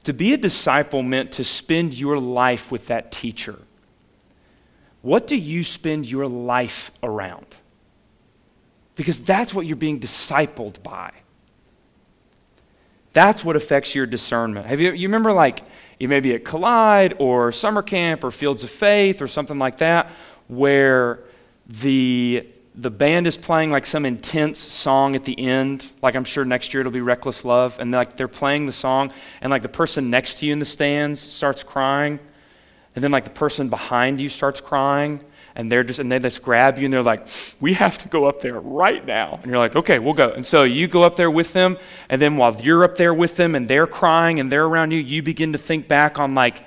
To 0.04 0.12
be 0.12 0.34
a 0.34 0.36
disciple 0.36 1.02
meant 1.02 1.32
to 1.32 1.44
spend 1.44 1.94
your 1.94 2.18
life 2.18 2.70
with 2.70 2.86
that 2.88 3.10
teacher. 3.10 3.58
What 5.02 5.26
do 5.26 5.36
you 5.36 5.62
spend 5.62 6.06
your 6.06 6.26
life 6.26 6.90
around? 7.02 7.46
Because 8.96 9.20
that's 9.20 9.52
what 9.52 9.66
you're 9.66 9.76
being 9.76 10.00
discipled 10.00 10.82
by. 10.82 11.12
That's 13.12 13.44
what 13.44 13.56
affects 13.56 13.94
your 13.94 14.06
discernment. 14.06 14.66
Have 14.66 14.80
you, 14.80 14.92
you 14.92 15.08
remember, 15.08 15.32
like, 15.32 15.60
you 15.98 16.08
may 16.08 16.20
be 16.20 16.34
at 16.34 16.44
Collide 16.44 17.14
or 17.18 17.52
summer 17.52 17.82
camp 17.82 18.24
or 18.24 18.30
Fields 18.30 18.64
of 18.64 18.70
Faith 18.70 19.22
or 19.22 19.28
something 19.28 19.58
like 19.58 19.78
that, 19.78 20.10
where 20.48 21.20
the 21.66 22.46
the 22.76 22.90
band 22.90 23.26
is 23.26 23.36
playing 23.36 23.70
like 23.70 23.86
some 23.86 24.04
intense 24.04 24.58
song 24.58 25.14
at 25.14 25.24
the 25.24 25.38
end. 25.38 25.90
Like 26.02 26.16
i'm 26.16 26.24
sure 26.24 26.44
next 26.44 26.74
year 26.74 26.80
it'll 26.80 26.92
be 26.92 27.00
reckless 27.00 27.44
love. 27.44 27.78
And 27.78 27.92
like 27.92 28.16
they're 28.16 28.28
playing 28.28 28.66
the 28.66 28.72
song 28.72 29.12
and 29.40 29.50
like 29.50 29.62
the 29.62 29.68
person 29.68 30.10
next 30.10 30.38
to 30.38 30.46
you 30.46 30.52
in 30.52 30.58
the 30.58 30.64
stands 30.64 31.20
starts 31.20 31.62
crying. 31.62 32.18
And 32.94 33.02
then 33.02 33.10
like 33.10 33.24
the 33.24 33.30
person 33.30 33.68
behind 33.68 34.20
you 34.20 34.28
starts 34.28 34.60
crying. 34.60 35.22
And 35.56 35.70
they're 35.70 35.84
just 35.84 36.00
and 36.00 36.10
they 36.10 36.18
just 36.18 36.42
grab 36.42 36.78
you 36.78 36.86
and 36.86 36.92
they're 36.92 37.02
like 37.04 37.28
we 37.60 37.74
have 37.74 37.96
to 37.98 38.08
go 38.08 38.24
up 38.24 38.40
there 38.40 38.58
right 38.58 39.06
now. 39.06 39.38
And 39.40 39.50
you're 39.52 39.60
like 39.60 39.76
okay 39.76 40.00
we'll 40.00 40.14
go. 40.14 40.30
And 40.30 40.44
so 40.44 40.64
you 40.64 40.88
go 40.88 41.02
up 41.02 41.14
there 41.14 41.30
with 41.30 41.52
them. 41.52 41.78
And 42.08 42.20
then 42.20 42.36
while 42.36 42.60
you're 42.60 42.82
up 42.82 42.96
there 42.96 43.14
with 43.14 43.36
them 43.36 43.54
and 43.54 43.68
they're 43.68 43.86
crying 43.86 44.40
and 44.40 44.50
they're 44.50 44.66
around 44.66 44.90
you 44.90 44.98
you 44.98 45.22
begin 45.22 45.52
to 45.52 45.58
think 45.58 45.86
back 45.86 46.18
on 46.18 46.34
like 46.34 46.64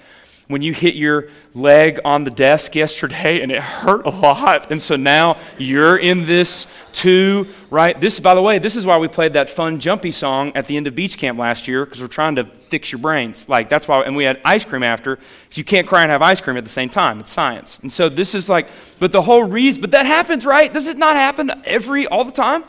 when 0.48 0.62
you 0.62 0.74
hit 0.74 0.96
your 0.96 1.28
leg 1.54 2.00
on 2.06 2.24
the 2.24 2.32
desk 2.32 2.74
yesterday 2.74 3.42
and 3.42 3.52
it 3.52 3.62
hurt 3.62 4.06
a 4.06 4.10
lot. 4.10 4.72
And 4.72 4.82
so 4.82 4.96
now 4.96 5.38
you're 5.58 5.98
in 5.98 6.26
this 6.26 6.68
too, 6.94 7.48
right? 7.70 8.00
This, 8.00 8.20
by 8.20 8.34
the 8.34 8.42
way, 8.42 8.58
this 8.58 8.76
is 8.78 8.86
why 8.86 8.98
we 8.98 9.10
played 9.10 9.34
that 9.34 9.50
fun 9.50 9.80
jumpy 9.80 10.12
song 10.12 10.54
at 10.56 10.66
the 10.66 10.78
end 10.78 10.88
of 10.88 10.96
beach 10.96 11.18
camp 11.18 11.38
last 11.38 11.68
year 11.68 11.86
because 11.86 12.02
we're 12.02 12.08
trying 12.08 12.36
to 12.36 12.46
fix 12.46 12.92
your 12.92 13.00
brains. 13.00 13.48
Like, 13.50 13.70
that's 13.70 13.88
why, 13.88 14.02
and 14.04 14.16
we 14.16 14.24
had 14.24 14.40
ice 14.46 14.64
cream 14.64 14.84
after. 14.84 15.20
You 15.54 15.66
can't 15.66 15.86
cry 15.86 16.04
and 16.04 16.12
have 16.12 16.22
ice 16.22 16.40
cream 16.40 16.56
at 16.56 16.64
the 16.64 16.70
same 16.70 16.90
time. 16.90 17.20
It's 17.20 17.32
science. 17.32 17.80
And 17.80 17.92
so 17.92 18.08
this 18.08 18.34
is 18.34 18.48
like, 18.48 18.70
but 19.00 19.12
the 19.12 19.22
whole 19.22 19.44
reason, 19.44 19.82
but 19.82 19.92
that 19.92 20.06
happens, 20.06 20.46
right? 20.46 20.74
Does 20.74 20.88
it 20.88 20.98
not 20.98 21.18
happen 21.18 21.52
every, 21.66 22.08
all 22.08 22.24
the 22.24 22.32
time? 22.32 22.64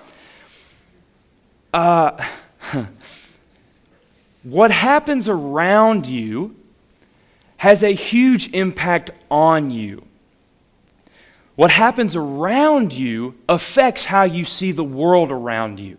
Uh, 1.72 2.24
what 4.42 4.72
happens 4.72 5.28
around 5.28 6.06
you 6.06 6.56
has 7.58 7.82
a 7.82 7.92
huge 7.92 8.52
impact 8.54 9.10
on 9.30 9.70
you. 9.70 10.04
What 11.56 11.70
happens 11.70 12.16
around 12.16 12.92
you 12.92 13.34
affects 13.48 14.06
how 14.06 14.24
you 14.24 14.44
see 14.44 14.72
the 14.72 14.84
world 14.84 15.30
around 15.30 15.80
you. 15.80 15.98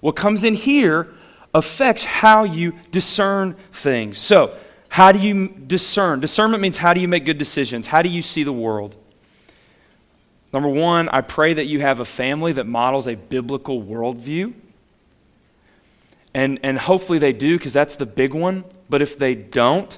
What 0.00 0.16
comes 0.16 0.44
in 0.44 0.54
here 0.54 1.08
affects 1.52 2.04
how 2.04 2.44
you 2.44 2.74
discern 2.92 3.56
things. 3.72 4.18
So, 4.18 4.56
how 4.88 5.12
do 5.12 5.18
you 5.18 5.48
discern? 5.48 6.20
Discernment 6.20 6.62
means 6.62 6.76
how 6.76 6.92
do 6.94 7.00
you 7.00 7.08
make 7.08 7.24
good 7.24 7.38
decisions? 7.38 7.86
How 7.86 8.02
do 8.02 8.08
you 8.08 8.22
see 8.22 8.42
the 8.42 8.52
world? 8.52 8.96
Number 10.52 10.68
one, 10.68 11.08
I 11.08 11.20
pray 11.20 11.54
that 11.54 11.66
you 11.66 11.80
have 11.80 12.00
a 12.00 12.04
family 12.04 12.52
that 12.52 12.66
models 12.66 13.06
a 13.06 13.14
biblical 13.14 13.82
worldview. 13.82 14.52
And, 16.34 16.58
and 16.62 16.78
hopefully 16.78 17.18
they 17.18 17.32
do, 17.32 17.56
because 17.56 17.72
that's 17.72 17.96
the 17.96 18.06
big 18.06 18.34
one. 18.34 18.64
But 18.88 19.02
if 19.02 19.18
they 19.18 19.34
don't, 19.34 19.96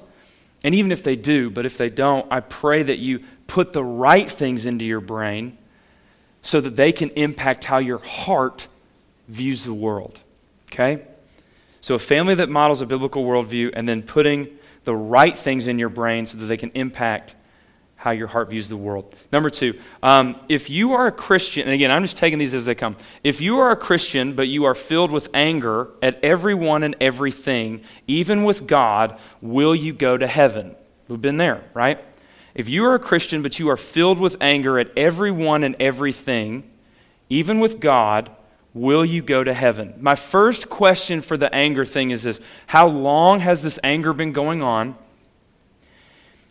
and 0.63 0.73
even 0.73 0.91
if 0.91 1.03
they 1.03 1.15
do, 1.15 1.49
but 1.49 1.65
if 1.65 1.77
they 1.77 1.89
don't, 1.89 2.25
I 2.31 2.39
pray 2.39 2.83
that 2.83 2.99
you 2.99 3.23
put 3.47 3.73
the 3.73 3.83
right 3.83 4.29
things 4.29 4.65
into 4.65 4.85
your 4.85 5.01
brain 5.01 5.57
so 6.41 6.61
that 6.61 6.75
they 6.75 6.91
can 6.91 7.09
impact 7.11 7.65
how 7.65 7.77
your 7.77 7.99
heart 7.99 8.67
views 9.27 9.65
the 9.65 9.73
world. 9.73 10.19
Okay? 10.71 11.05
So, 11.81 11.95
a 11.95 11.99
family 11.99 12.35
that 12.35 12.49
models 12.49 12.81
a 12.81 12.85
biblical 12.85 13.25
worldview 13.25 13.71
and 13.73 13.87
then 13.87 14.03
putting 14.03 14.47
the 14.85 14.95
right 14.95 15.37
things 15.37 15.67
in 15.67 15.79
your 15.79 15.89
brain 15.89 16.25
so 16.25 16.37
that 16.37 16.45
they 16.45 16.57
can 16.57 16.71
impact 16.71 17.35
how 17.95 18.11
your 18.11 18.27
heart 18.27 18.49
views 18.49 18.67
the 18.67 18.75
world. 18.75 19.15
Number 19.31 19.49
two, 19.49 19.79
um, 20.01 20.35
if 20.49 20.69
you 20.69 20.93
are 20.93 21.07
a 21.07 21.11
Christian, 21.11 21.63
and 21.63 21.71
again, 21.71 21.89
I'm 21.89 22.01
just 22.01 22.17
taking 22.17 22.37
these 22.37 22.53
as 22.53 22.65
they 22.65 22.75
come. 22.75 22.97
If 23.23 23.39
you 23.39 23.59
are 23.59 23.71
a 23.71 23.77
Christian, 23.77 24.33
but 24.33 24.49
you 24.49 24.65
are 24.65 24.75
filled 24.75 25.09
with 25.09 25.29
anger 25.33 25.87
at 26.01 26.21
everyone 26.23 26.83
and 26.83 26.95
everything, 26.99 27.81
even 28.07 28.43
with 28.43 28.67
God, 28.67 29.17
will 29.41 29.73
you 29.73 29.93
go 29.93 30.17
to 30.17 30.27
heaven? 30.27 30.75
We've 31.07 31.21
been 31.21 31.37
there, 31.37 31.63
right? 31.73 32.03
If 32.55 32.69
you 32.69 32.85
are 32.85 32.95
a 32.95 32.99
Christian, 32.99 33.41
but 33.41 33.57
you 33.57 33.69
are 33.69 33.77
filled 33.77 34.19
with 34.19 34.37
anger 34.41 34.77
at 34.79 34.91
everyone 34.97 35.63
and 35.63 35.75
everything, 35.79 36.69
even 37.29 37.59
with 37.59 37.79
God, 37.79 38.29
will 38.73 39.05
you 39.05 39.21
go 39.21 39.43
to 39.43 39.53
heaven? 39.53 39.93
My 39.99 40.15
first 40.15 40.69
question 40.69 41.21
for 41.21 41.37
the 41.37 41.53
anger 41.53 41.85
thing 41.85 42.11
is 42.11 42.23
this 42.23 42.39
How 42.67 42.87
long 42.87 43.39
has 43.39 43.63
this 43.63 43.79
anger 43.83 44.13
been 44.13 44.33
going 44.33 44.61
on? 44.61 44.95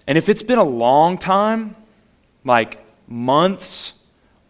And 0.07 0.19
if 0.19 0.29
it's 0.29 0.43
been 0.43 0.59
a 0.59 0.65
long 0.65 1.19
time, 1.19 1.77
like 2.45 2.85
months 3.07 3.95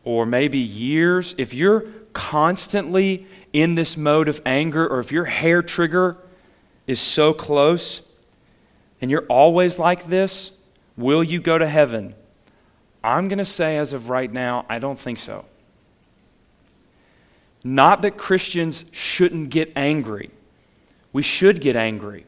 or 0.05 0.25
maybe 0.27 0.59
years, 0.59 1.35
if 1.39 1.53
you're 1.53 1.83
constantly 2.13 3.27
in 3.53 3.75
this 3.75 3.97
mode 3.97 4.29
of 4.29 4.41
anger 4.47 4.87
or 4.87 5.01
if 5.01 5.13
your 5.13 5.27
hair 5.27 5.63
trigger 5.63 6.17
is 6.87 7.01
so 7.01 7.33
close 7.33 8.03
and 9.01 9.11
you're 9.11 9.27
always 9.27 9.79
like 9.79 10.05
this, 10.05 10.51
will 10.97 11.23
you 11.23 11.41
go 11.41 11.59
to 11.59 11.67
heaven? 11.67 12.15
I'm 13.05 13.29
going 13.29 13.39
to 13.39 13.45
say, 13.45 13.77
as 13.77 13.93
of 13.93 14.09
right 14.09 14.33
now, 14.33 14.65
I 14.69 14.79
don't 14.79 14.99
think 14.99 15.19
so. 15.19 15.45
Not 17.65 18.03
that 18.03 18.17
Christians 18.17 18.85
shouldn't 18.91 19.51
get 19.51 19.73
angry. 19.77 20.31
We 21.13 21.23
should 21.23 21.61
get 21.61 21.77
angry. 21.77 22.27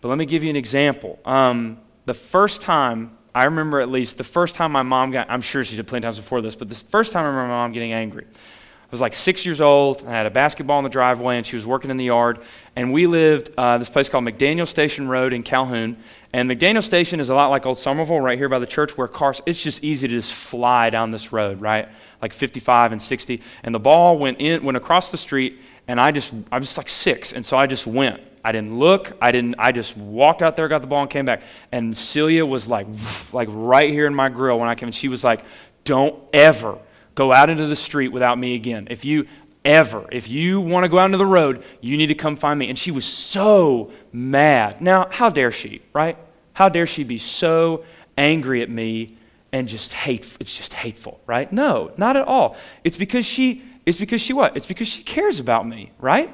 But 0.00 0.08
let 0.08 0.18
me 0.18 0.26
give 0.26 0.44
you 0.44 0.50
an 0.50 0.56
example. 0.56 1.18
Um, 1.24 1.80
the 2.08 2.14
first 2.14 2.62
time, 2.62 3.16
I 3.34 3.44
remember 3.44 3.80
at 3.80 3.90
least 3.90 4.16
the 4.16 4.24
first 4.24 4.56
time 4.56 4.72
my 4.72 4.82
mom 4.82 5.12
got, 5.12 5.30
I'm 5.30 5.42
sure 5.42 5.62
she 5.62 5.76
did 5.76 5.86
plenty 5.86 6.06
of 6.06 6.14
times 6.14 6.16
before 6.16 6.40
this, 6.40 6.56
but 6.56 6.68
the 6.68 6.74
first 6.74 7.12
time 7.12 7.24
I 7.24 7.28
remember 7.28 7.48
my 7.48 7.54
mom 7.54 7.72
getting 7.72 7.92
angry. 7.92 8.24
I 8.24 8.90
was 8.90 9.02
like 9.02 9.12
six 9.12 9.44
years 9.44 9.60
old. 9.60 10.02
I 10.06 10.12
had 10.12 10.24
a 10.24 10.30
basketball 10.30 10.78
in 10.78 10.84
the 10.84 10.90
driveway, 10.90 11.36
and 11.36 11.46
she 11.46 11.54
was 11.54 11.66
working 11.66 11.90
in 11.90 11.98
the 11.98 12.06
yard. 12.06 12.40
And 12.74 12.90
we 12.90 13.06
lived 13.06 13.50
uh, 13.58 13.76
this 13.76 13.90
place 13.90 14.08
called 14.08 14.24
McDaniel 14.24 14.66
Station 14.66 15.06
Road 15.06 15.34
in 15.34 15.42
Calhoun. 15.42 15.98
And 16.32 16.50
McDaniel 16.50 16.82
Station 16.82 17.20
is 17.20 17.28
a 17.28 17.34
lot 17.34 17.48
like 17.48 17.66
Old 17.66 17.76
Summerville, 17.76 18.22
right 18.22 18.38
here 18.38 18.48
by 18.48 18.58
the 18.58 18.66
church, 18.66 18.96
where 18.96 19.06
cars. 19.06 19.42
It's 19.44 19.62
just 19.62 19.84
easy 19.84 20.08
to 20.08 20.14
just 20.14 20.32
fly 20.32 20.88
down 20.88 21.10
this 21.10 21.30
road, 21.30 21.60
right? 21.60 21.90
Like 22.22 22.32
55 22.32 22.92
and 22.92 23.02
60. 23.02 23.42
And 23.62 23.74
the 23.74 23.78
ball 23.78 24.16
went 24.16 24.40
in, 24.40 24.64
went 24.64 24.78
across 24.78 25.10
the 25.10 25.18
street, 25.18 25.60
and 25.86 26.00
I 26.00 26.10
just, 26.10 26.32
I 26.50 26.58
was 26.58 26.78
like 26.78 26.88
six, 26.88 27.34
and 27.34 27.44
so 27.44 27.58
I 27.58 27.66
just 27.66 27.86
went. 27.86 28.22
I 28.48 28.52
didn't 28.52 28.78
look. 28.78 29.12
I 29.20 29.30
didn't. 29.30 29.56
I 29.58 29.72
just 29.72 29.94
walked 29.94 30.40
out 30.40 30.56
there, 30.56 30.66
got 30.68 30.80
the 30.80 30.86
ball, 30.86 31.02
and 31.02 31.10
came 31.10 31.26
back. 31.26 31.42
And 31.70 31.94
Celia 31.94 32.46
was 32.46 32.66
like, 32.66 32.86
like 33.34 33.50
right 33.52 33.90
here 33.90 34.06
in 34.06 34.14
my 34.14 34.30
grill 34.30 34.58
when 34.58 34.70
I 34.70 34.74
came. 34.74 34.86
And 34.86 34.94
she 34.94 35.08
was 35.08 35.22
like, 35.22 35.42
"Don't 35.84 36.18
ever 36.32 36.78
go 37.14 37.30
out 37.30 37.50
into 37.50 37.66
the 37.66 37.76
street 37.76 38.08
without 38.08 38.38
me 38.38 38.54
again. 38.54 38.88
If 38.90 39.04
you 39.04 39.26
ever, 39.66 40.06
if 40.10 40.30
you 40.30 40.62
want 40.62 40.84
to 40.84 40.88
go 40.88 40.98
out 40.98 41.04
into 41.04 41.18
the 41.18 41.26
road, 41.26 41.62
you 41.82 41.98
need 41.98 42.06
to 42.06 42.14
come 42.14 42.36
find 42.36 42.58
me." 42.58 42.70
And 42.70 42.78
she 42.78 42.90
was 42.90 43.04
so 43.04 43.90
mad. 44.12 44.80
Now, 44.80 45.08
how 45.10 45.28
dare 45.28 45.52
she? 45.52 45.82
Right? 45.92 46.16
How 46.54 46.70
dare 46.70 46.86
she 46.86 47.04
be 47.04 47.18
so 47.18 47.84
angry 48.16 48.62
at 48.62 48.70
me 48.70 49.18
and 49.52 49.68
just 49.68 49.92
hate? 49.92 50.26
It's 50.40 50.56
just 50.56 50.72
hateful, 50.72 51.20
right? 51.26 51.52
No, 51.52 51.92
not 51.98 52.16
at 52.16 52.26
all. 52.26 52.56
It's 52.82 52.96
because 52.96 53.26
she. 53.26 53.62
It's 53.84 53.98
because 53.98 54.22
she 54.22 54.32
what? 54.32 54.56
It's 54.56 54.64
because 54.64 54.88
she 54.88 55.02
cares 55.02 55.38
about 55.38 55.68
me, 55.68 55.92
right? 55.98 56.32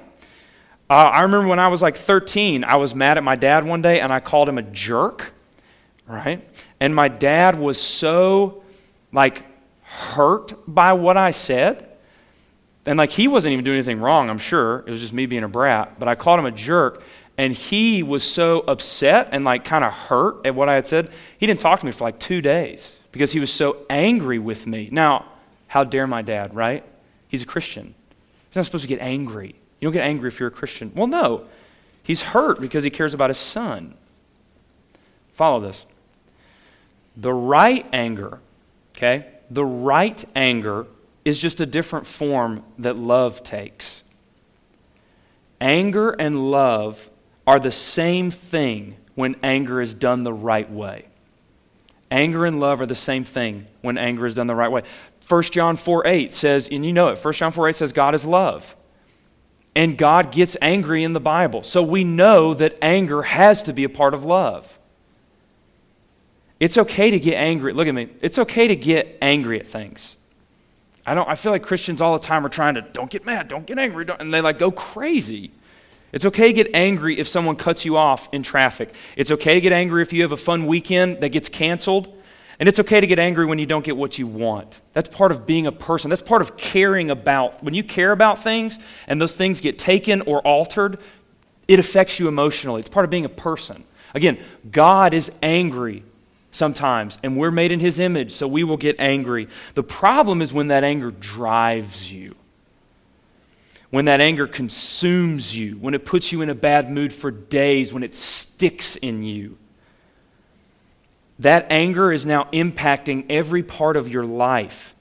Uh, 0.95 1.11
I 1.11 1.23
remember 1.23 1.49
when 1.49 1.59
I 1.59 1.67
was 1.67 1.83
like 1.83 1.97
13, 1.97 2.63
I 2.63 2.77
was 2.77 2.95
mad 2.95 3.19
at 3.19 3.25
my 3.25 3.35
dad 3.35 3.65
one 3.65 3.83
day 3.83 3.99
and 3.99 4.13
I 4.13 4.21
called 4.21 4.49
him 4.49 4.59
a 4.59 4.63
jerk, 4.63 5.33
right? 6.07 6.49
And 6.79 6.95
my 6.95 7.09
dad 7.09 7.59
was 7.59 7.83
so 7.83 8.63
like 9.11 9.43
hurt 9.83 10.53
by 10.73 10.93
what 10.93 11.17
I 11.17 11.33
said. 11.33 11.89
And 12.87 12.97
like 12.97 13.11
he 13.11 13.27
wasn't 13.27 13.55
even 13.55 13.65
doing 13.65 13.79
anything 13.79 13.99
wrong, 13.99 14.31
I'm 14.31 14.39
sure. 14.39 14.85
It 14.87 14.91
was 14.93 15.01
just 15.01 15.13
me 15.13 15.27
being 15.27 15.43
a 15.43 15.49
brat. 15.49 15.99
But 15.99 16.07
I 16.07 16.15
called 16.15 16.39
him 16.39 16.47
a 16.47 16.53
jerk 16.53 17.03
and 17.37 17.53
he 17.53 18.05
was 18.05 18.23
so 18.23 18.61
upset 18.61 19.31
and 19.33 19.45
like 19.45 19.65
kind 19.65 19.83
of 19.83 19.93
hurt 19.93 20.47
at 20.47 20.55
what 20.55 20.69
I 20.69 20.75
had 20.75 20.87
said. 20.87 21.11
He 21.37 21.45
didn't 21.49 21.59
talk 21.59 21.81
to 21.81 21.87
me 21.87 21.91
for 21.91 22.05
like 22.05 22.21
two 22.21 22.41
days 22.41 22.97
because 23.11 23.33
he 23.33 23.41
was 23.41 23.53
so 23.53 23.79
angry 23.91 24.39
with 24.39 24.65
me. 24.65 24.91
Now, 24.93 25.25
how 25.67 25.83
dare 25.83 26.07
my 26.07 26.23
dad, 26.23 26.55
right? 26.55 26.85
He's 27.27 27.43
a 27.43 27.47
Christian. 27.47 27.97
He's 28.51 28.55
not 28.55 28.65
supposed 28.65 28.83
to 28.83 28.89
get 28.89 29.01
angry. 29.01 29.57
You 29.85 29.89
don't 29.91 29.93
get 29.97 30.07
angry 30.07 30.29
if 30.29 30.41
you're 30.41 30.49
a 30.49 30.51
Christian. 30.51 30.93
Well, 30.95 31.07
no. 31.07 31.45
He's 32.03 32.23
hurt 32.23 32.59
because 32.59 32.85
he 32.85 32.89
cares 32.89 33.13
about 33.13 33.29
his 33.29 33.37
son. 33.37 33.93
Follow 35.35 35.61
this. 35.61 35.85
The 37.19 37.35
right 37.35 37.87
anger, 37.93 38.41
okay? 38.97 39.27
The 39.51 39.67
right 39.67 40.25
anger 40.35 40.87
is 41.27 41.39
just 41.39 41.61
a 41.61 41.67
different 41.67 42.07
form 42.07 42.63
that 42.79 42.97
love 42.97 43.43
takes. 43.43 44.05
Anger 45.61 46.13
and 46.13 46.51
love 46.51 47.11
are 47.47 47.61
the 47.61 47.71
same 47.71 48.31
thing 48.31 48.97
when 49.15 49.37
anger 49.43 49.83
is 49.83 49.93
done 49.93 50.25
the 50.25 50.33
right 50.33 50.71
way. 50.71 51.05
Anger 52.11 52.47
and 52.47 52.59
love 52.59 52.81
are 52.81 52.87
the 52.87 52.95
same 52.95 53.25
thing 53.25 53.67
when 53.83 53.99
anger 53.99 54.25
is 54.25 54.33
done 54.33 54.47
the 54.47 54.55
right 54.55 54.73
way. 54.73 54.83
1 55.29 55.43
John 55.43 55.77
4 55.77 56.07
8 56.07 56.33
says, 56.33 56.69
and 56.73 56.87
you 56.87 56.95
know 56.95 57.09
it, 57.09 57.23
1 57.23 57.35
John 57.35 57.53
4 57.53 57.69
8 57.69 57.77
says, 57.77 57.93
God 57.93 58.15
is 58.15 58.25
love. 58.25 58.75
And 59.77 59.99
God 59.99 60.31
gets 60.31 60.57
angry 60.63 61.03
in 61.03 61.13
the 61.13 61.21
Bible. 61.21 61.63
So 61.63 61.83
we 61.83 62.05
know 62.05 62.55
that 62.55 62.79
anger 62.81 63.23
has 63.23 63.63
to 63.65 63.73
be 63.73 63.85
a 63.85 63.89
part 63.89 64.15
of 64.15 64.25
love. 64.25 64.79
It's 66.61 66.79
okay 66.79 67.11
to 67.11 67.19
get 67.19 67.35
angry. 67.35 67.73
Look 67.73 67.89
at 67.89 67.95
me. 67.95 68.09
It's 68.23 68.39
okay 68.39 68.69
to 68.69 68.77
get 68.77 69.19
angry 69.21 69.59
at 69.59 69.67
things. 69.67 70.17
I 71.07 71.15
don't 71.15 71.29
I 71.29 71.35
feel 71.35 71.53
like 71.53 71.63
Christians 71.63 72.01
all 72.01 72.17
the 72.17 72.25
time 72.25 72.47
are 72.47 72.51
trying 72.51 72.77
to 72.77 72.83
don't 72.83 73.11
get 73.11 73.27
mad, 73.27 73.49
don't 73.49 73.67
get 73.67 73.79
angry, 73.79 74.05
don't, 74.05 74.21
and 74.21 74.33
they 74.33 74.41
like 74.41 74.59
go 74.59 74.71
crazy. 74.71 75.51
It's 76.13 76.25
okay 76.25 76.47
to 76.47 76.53
get 76.53 76.75
angry 76.75 77.19
if 77.19 77.27
someone 77.27 77.57
cuts 77.57 77.85
you 77.85 77.97
off 77.97 78.29
in 78.33 78.45
traffic. 78.45 78.95
It's 79.17 79.33
okay 79.33 79.55
to 79.55 79.61
get 79.61 79.73
angry 79.73 80.01
if 80.01 80.13
you 80.13 80.23
have 80.23 80.33
a 80.33 80.37
fun 80.37 80.67
weekend 80.67 81.21
that 81.21 81.31
gets 81.31 81.49
canceled. 81.49 82.17
And 82.59 82.69
it's 82.69 82.79
okay 82.79 83.01
to 83.01 83.07
get 83.07 83.19
angry 83.19 83.47
when 83.47 83.59
you 83.59 83.67
don't 83.67 83.85
get 83.85 83.97
what 83.97 84.19
you 84.19 84.27
want. 84.27 84.81
That's 84.93 85.09
part 85.09 85.33
of 85.33 85.45
being 85.45 85.67
a 85.67 85.73
person. 85.73 86.09
That's 86.09 86.23
part 86.23 86.41
of 86.41 86.57
caring 86.57 87.11
about. 87.11 87.63
When 87.65 87.75
you 87.75 87.83
care 87.83 88.13
about 88.13 88.43
things 88.43 88.79
and 89.09 89.21
those 89.21 89.37
things 89.37 89.61
get 89.61 89.79
taken 89.79 90.21
or 90.23 90.41
altered, 90.41 90.99
it 91.67 91.79
affects 91.79 92.21
you 92.21 92.29
emotionally. 92.29 92.81
It's 92.81 92.89
part 92.89 93.05
of 93.05 93.11
being 93.11 93.25
a 93.25 93.31
person. 93.31 93.85
Again, 94.15 94.39
God 94.71 95.15
is 95.15 95.33
angry 95.43 96.05
sometimes, 96.53 97.19
and 97.25 97.37
we're 97.37 97.51
made 97.51 97.73
in 97.73 97.81
His 97.81 97.99
image, 97.99 98.33
so 98.33 98.47
we 98.47 98.63
will 98.63 98.77
get 98.77 99.01
angry. 99.01 99.49
The 99.75 99.83
problem 99.83 100.41
is 100.41 100.53
when 100.53 100.69
that 100.69 100.85
anger 100.85 101.11
drives 101.11 102.13
you, 102.13 102.37
when 103.91 104.05
that 104.05 104.21
anger 104.21 104.47
consumes 104.47 105.57
you, 105.57 105.73
when 105.79 105.95
it 105.95 106.05
puts 106.05 106.31
you 106.31 106.43
in 106.43 106.51
a 106.51 106.55
bad 106.55 106.91
mood 106.91 107.13
for 107.13 107.31
days, 107.33 107.93
when 107.93 108.05
it 108.05 108.15
sticks 108.15 108.95
in 108.97 109.25
you. 109.25 109.59
That 111.39 111.67
anger 111.71 112.13
is 112.13 112.25
now 112.25 112.45
impacting 112.53 113.27
every 113.29 113.63
part 113.63 113.97
of 113.97 114.09
your 114.09 114.25
life. 114.25 114.95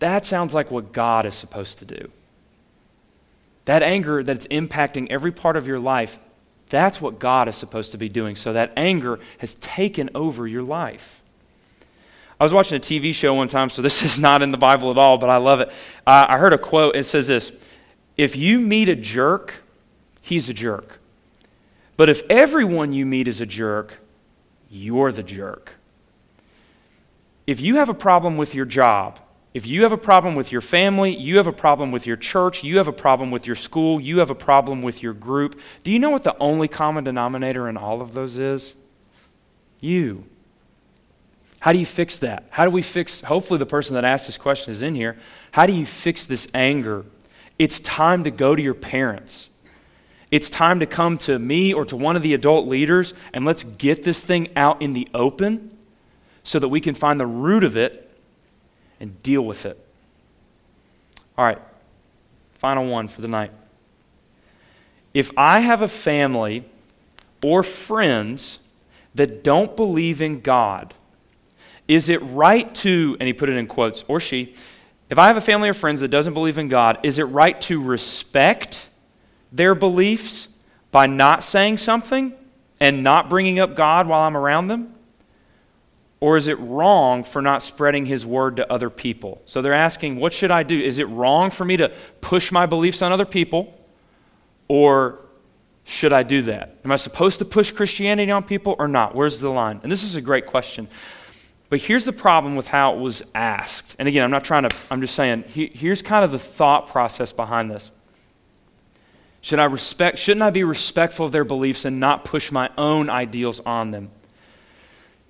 That 0.00 0.24
sounds 0.24 0.54
like 0.54 0.70
what 0.70 0.92
God 0.92 1.26
is 1.26 1.34
supposed 1.34 1.78
to 1.78 1.84
do. 1.84 2.10
That 3.64 3.82
anger 3.82 4.22
that's 4.22 4.46
impacting 4.46 5.08
every 5.10 5.32
part 5.32 5.56
of 5.56 5.66
your 5.66 5.78
life, 5.78 6.18
that's 6.70 7.00
what 7.00 7.18
God 7.18 7.48
is 7.48 7.56
supposed 7.56 7.92
to 7.92 7.98
be 7.98 8.08
doing. 8.08 8.36
So 8.36 8.52
that 8.52 8.72
anger 8.76 9.18
has 9.38 9.54
taken 9.56 10.10
over 10.14 10.46
your 10.46 10.62
life. 10.62 11.22
I 12.40 12.44
was 12.44 12.52
watching 12.52 12.76
a 12.76 12.80
TV 12.80 13.12
show 13.12 13.34
one 13.34 13.48
time, 13.48 13.68
so 13.70 13.82
this 13.88 14.02
is 14.02 14.18
not 14.18 14.42
in 14.42 14.52
the 14.52 14.58
Bible 14.58 14.90
at 14.90 14.98
all, 14.98 15.18
but 15.18 15.30
I 15.30 15.38
love 15.38 15.60
it. 15.60 15.68
Uh, 16.06 16.26
I 16.28 16.38
heard 16.38 16.52
a 16.52 16.58
quote. 16.58 16.96
It 16.96 17.04
says 17.04 17.26
this 17.26 17.52
If 18.16 18.36
you 18.36 18.60
meet 18.60 18.88
a 18.88 18.96
jerk, 18.96 19.62
he's 20.20 20.48
a 20.48 20.54
jerk. 20.54 21.00
But 21.96 22.08
if 22.08 22.22
everyone 22.30 22.92
you 22.92 23.04
meet 23.04 23.26
is 23.26 23.40
a 23.40 23.46
jerk, 23.46 23.98
you're 24.70 25.12
the 25.12 25.22
jerk. 25.22 25.74
If 27.46 27.60
you 27.60 27.76
have 27.76 27.88
a 27.88 27.94
problem 27.94 28.36
with 28.36 28.54
your 28.54 28.66
job, 28.66 29.18
if 29.54 29.66
you 29.66 29.82
have 29.82 29.92
a 29.92 29.96
problem 29.96 30.34
with 30.34 30.52
your 30.52 30.60
family, 30.60 31.16
you 31.16 31.38
have 31.38 31.46
a 31.46 31.52
problem 31.52 31.90
with 31.90 32.06
your 32.06 32.16
church, 32.16 32.62
you 32.62 32.76
have 32.76 32.88
a 32.88 32.92
problem 32.92 33.30
with 33.30 33.46
your 33.46 33.56
school, 33.56 34.00
you 34.00 34.18
have 34.18 34.30
a 34.30 34.34
problem 34.34 34.82
with 34.82 35.02
your 35.02 35.14
group, 35.14 35.58
do 35.82 35.90
you 35.90 35.98
know 35.98 36.10
what 36.10 36.24
the 36.24 36.36
only 36.38 36.68
common 36.68 37.04
denominator 37.04 37.68
in 37.68 37.76
all 37.76 38.02
of 38.02 38.12
those 38.12 38.38
is? 38.38 38.74
You. 39.80 40.26
How 41.60 41.72
do 41.72 41.78
you 41.78 41.86
fix 41.86 42.18
that? 42.18 42.44
How 42.50 42.64
do 42.64 42.70
we 42.70 42.82
fix, 42.82 43.22
hopefully, 43.22 43.58
the 43.58 43.66
person 43.66 43.94
that 43.94 44.04
asked 44.04 44.26
this 44.26 44.38
question 44.38 44.70
is 44.70 44.82
in 44.82 44.94
here. 44.94 45.16
How 45.52 45.66
do 45.66 45.72
you 45.72 45.86
fix 45.86 46.26
this 46.26 46.46
anger? 46.54 47.04
It's 47.58 47.80
time 47.80 48.24
to 48.24 48.30
go 48.30 48.54
to 48.54 48.62
your 48.62 48.74
parents. 48.74 49.48
It's 50.30 50.50
time 50.50 50.80
to 50.80 50.86
come 50.86 51.16
to 51.18 51.38
me 51.38 51.72
or 51.72 51.84
to 51.86 51.96
one 51.96 52.16
of 52.16 52.22
the 52.22 52.34
adult 52.34 52.66
leaders 52.66 53.14
and 53.32 53.44
let's 53.44 53.64
get 53.64 54.04
this 54.04 54.22
thing 54.22 54.48
out 54.56 54.82
in 54.82 54.92
the 54.92 55.08
open 55.14 55.76
so 56.42 56.58
that 56.58 56.68
we 56.68 56.80
can 56.80 56.94
find 56.94 57.18
the 57.18 57.26
root 57.26 57.64
of 57.64 57.76
it 57.76 58.10
and 59.00 59.22
deal 59.22 59.42
with 59.42 59.64
it. 59.64 59.82
All 61.36 61.44
right, 61.44 61.58
final 62.54 62.86
one 62.86 63.08
for 63.08 63.20
the 63.20 63.28
night. 63.28 63.52
If 65.14 65.30
I 65.36 65.60
have 65.60 65.82
a 65.82 65.88
family 65.88 66.64
or 67.42 67.62
friends 67.62 68.58
that 69.14 69.42
don't 69.42 69.76
believe 69.76 70.20
in 70.20 70.40
God, 70.40 70.94
is 71.86 72.08
it 72.08 72.18
right 72.18 72.72
to, 72.76 73.16
and 73.18 73.26
he 73.26 73.32
put 73.32 73.48
it 73.48 73.56
in 73.56 73.66
quotes, 73.66 74.04
or 74.08 74.20
she, 74.20 74.54
if 75.08 75.18
I 75.18 75.28
have 75.28 75.38
a 75.38 75.40
family 75.40 75.68
or 75.70 75.74
friends 75.74 76.00
that 76.00 76.08
doesn't 76.08 76.34
believe 76.34 76.58
in 76.58 76.68
God, 76.68 76.98
is 77.02 77.18
it 77.18 77.24
right 77.24 77.58
to 77.62 77.82
respect 77.82 78.88
their 79.52 79.74
beliefs 79.74 80.48
by 80.90 81.06
not 81.06 81.42
saying 81.42 81.78
something 81.78 82.32
and 82.80 83.02
not 83.02 83.28
bringing 83.28 83.58
up 83.58 83.74
God 83.74 84.06
while 84.06 84.20
I'm 84.20 84.36
around 84.36 84.68
them? 84.68 84.94
Or 86.20 86.36
is 86.36 86.48
it 86.48 86.58
wrong 86.58 87.22
for 87.22 87.40
not 87.40 87.62
spreading 87.62 88.04
his 88.06 88.26
word 88.26 88.56
to 88.56 88.72
other 88.72 88.90
people? 88.90 89.40
So 89.44 89.62
they're 89.62 89.72
asking, 89.72 90.16
what 90.16 90.32
should 90.32 90.50
I 90.50 90.64
do? 90.64 90.78
Is 90.80 90.98
it 90.98 91.04
wrong 91.04 91.50
for 91.50 91.64
me 91.64 91.76
to 91.76 91.92
push 92.20 92.50
my 92.50 92.66
beliefs 92.66 93.02
on 93.02 93.12
other 93.12 93.24
people? 93.24 93.72
Or 94.66 95.20
should 95.84 96.12
I 96.12 96.24
do 96.24 96.42
that? 96.42 96.76
Am 96.84 96.90
I 96.90 96.96
supposed 96.96 97.38
to 97.38 97.44
push 97.44 97.70
Christianity 97.70 98.32
on 98.32 98.42
people 98.42 98.74
or 98.78 98.88
not? 98.88 99.14
Where's 99.14 99.40
the 99.40 99.48
line? 99.48 99.80
And 99.82 99.92
this 99.92 100.02
is 100.02 100.16
a 100.16 100.20
great 100.20 100.46
question. 100.46 100.88
But 101.70 101.80
here's 101.80 102.04
the 102.04 102.12
problem 102.12 102.56
with 102.56 102.66
how 102.66 102.94
it 102.94 102.98
was 102.98 103.22
asked. 103.34 103.94
And 103.98 104.08
again, 104.08 104.24
I'm 104.24 104.30
not 104.30 104.44
trying 104.44 104.68
to, 104.68 104.76
I'm 104.90 105.00
just 105.00 105.14
saying, 105.14 105.44
here's 105.48 106.02
kind 106.02 106.24
of 106.24 106.30
the 106.30 106.38
thought 106.38 106.88
process 106.88 107.30
behind 107.30 107.70
this. 107.70 107.90
Should 109.48 109.60
I 109.60 109.64
respect, 109.64 110.18
shouldn't 110.18 110.42
I 110.42 110.50
be 110.50 110.62
respectful 110.62 111.24
of 111.24 111.32
their 111.32 111.42
beliefs 111.42 111.86
and 111.86 111.98
not 111.98 112.22
push 112.22 112.52
my 112.52 112.68
own 112.76 113.08
ideals 113.08 113.60
on 113.60 113.92
them? 113.92 114.10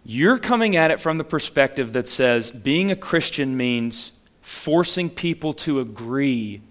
You're 0.05 0.39
coming 0.39 0.75
at 0.75 0.91
it 0.91 0.99
from 0.99 1.19
the 1.19 1.25
perspective 1.25 1.93
that 1.93 2.09
says 2.09 2.51
being 2.51 2.91
a 2.91 2.97
Christian 2.97 3.57
means 3.57 4.11
forcing 4.43 5.09
people 5.09 5.53
to 5.53 5.79
agree 5.79 6.63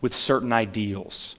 with 0.00 0.16
certain 0.16 0.52
ideals. 0.52 1.36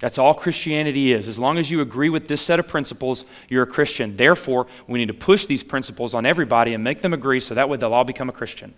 That's 0.00 0.18
all 0.18 0.34
Christianity 0.34 1.12
is. 1.12 1.28
As 1.28 1.38
long 1.38 1.58
as 1.58 1.70
you 1.70 1.80
agree 1.80 2.08
with 2.08 2.26
this 2.26 2.42
set 2.42 2.58
of 2.58 2.66
principles, 2.66 3.24
you're 3.48 3.62
a 3.62 3.68
Christian. 3.68 4.16
Therefore, 4.16 4.66
we 4.88 4.98
need 4.98 5.06
to 5.06 5.14
push 5.14 5.46
these 5.46 5.62
principles 5.62 6.14
on 6.14 6.26
everybody 6.26 6.74
and 6.74 6.82
make 6.82 7.02
them 7.02 7.14
agree 7.14 7.38
so 7.38 7.54
that 7.54 7.68
way 7.68 7.76
they'll 7.76 7.94
all 7.94 8.02
become 8.02 8.30
a 8.30 8.32
Christian. 8.32 8.74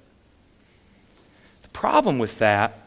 The 1.63 1.69
problem 1.71 2.19
with 2.19 2.41
that 2.41 2.86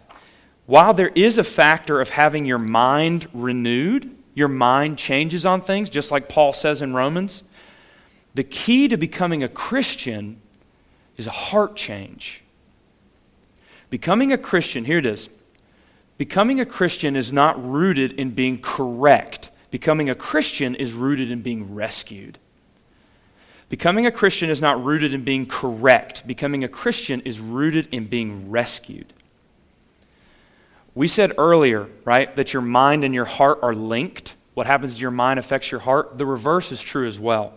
while 0.70 0.94
there 0.94 1.12
is 1.16 1.40
a 1.40 1.44
factor 1.44 2.00
of 2.00 2.12
having 2.12 2.46
your 2.46 2.60
mind 2.60 3.28
renewed, 3.34 4.16
your 4.36 4.48
mind 4.48 5.00
changes 5.00 5.44
on 5.44 5.62
things, 5.62 5.90
just 5.90 6.12
like 6.12 6.30
Paul 6.30 6.54
says 6.54 6.84
in 6.84 6.94
Romans, 6.94 7.44
the 8.36 8.44
key 8.44 8.88
to 8.88 8.96
becoming 8.96 9.42
a 9.42 9.50
Christian 9.50 10.40
is 11.18 11.26
a 11.26 11.32
heart 11.32 11.76
change. 11.76 12.44
Becoming 13.90 14.32
a 14.32 14.38
Christian, 14.38 14.86
here 14.86 15.00
it 15.00 15.08
is. 15.08 15.30
Becoming 16.20 16.60
a 16.60 16.68
Christian 16.68 17.16
is 17.16 17.34
not 17.34 17.60
rooted 17.68 18.12
in 18.12 18.30
being 18.30 18.62
correct. 18.62 19.50
Becoming 19.72 20.08
a 20.08 20.14
Christian 20.14 20.76
is 20.76 20.94
rooted 20.94 21.32
in 21.32 21.42
being 21.42 21.74
rescued. 21.74 22.38
Becoming 23.70 24.06
a 24.06 24.12
Christian 24.12 24.52
is 24.52 24.62
not 24.62 24.86
rooted 24.86 25.16
in 25.16 25.24
being 25.24 25.48
correct. 25.48 26.28
Becoming 26.28 26.64
a 26.64 26.68
Christian 26.68 27.22
is 27.22 27.40
rooted 27.40 27.92
in 27.92 28.06
being 28.06 28.52
rescued. 28.52 29.14
We 31.00 31.08
said 31.08 31.32
earlier, 31.38 31.88
right, 32.04 32.36
that 32.36 32.52
your 32.52 32.62
mind 32.62 33.06
and 33.06 33.14
your 33.14 33.24
heart 33.24 33.60
are 33.62 33.74
linked. 33.74 34.36
What 34.54 34.68
happens 34.68 34.96
to 34.96 35.02
your 35.02 35.12
mind 35.12 35.40
affects 35.40 35.72
your 35.72 35.80
heart. 35.80 36.18
The 36.18 36.26
reverse 36.26 36.74
is 36.74 36.82
true 36.82 37.08
as 37.08 37.18
well. 37.18 37.54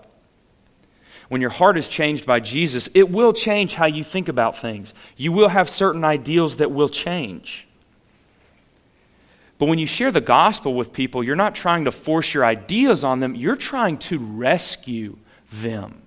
When 1.29 1.41
your 1.41 1.51
heart 1.51 1.77
is 1.77 1.89
changed 1.89 2.25
by 2.25 2.39
Jesus, 2.39 2.89
it 2.95 3.11
will 3.11 3.33
change 3.33 3.75
how 3.75 3.87
you 3.87 4.05
think 4.05 4.29
about 4.29 4.57
things. 4.57 4.95
You 5.17 5.33
will 5.33 5.49
have 5.49 5.69
certain 5.69 6.05
ideals 6.05 6.59
that 6.59 6.71
will 6.71 6.89
change. 6.89 7.67
But 9.59 9.67
when 9.67 9.81
you 9.81 9.87
share 9.87 10.13
the 10.13 10.21
gospel 10.21 10.75
with 10.75 10.93
people, 10.93 11.25
you're 11.25 11.35
not 11.35 11.57
trying 11.57 11.87
to 11.87 11.91
force 11.91 12.33
your 12.33 12.45
ideas 12.45 13.03
on 13.03 13.19
them, 13.19 13.35
you're 13.35 13.57
trying 13.57 13.99
to 13.99 14.21
rescue 14.21 15.19
them. 15.51 16.03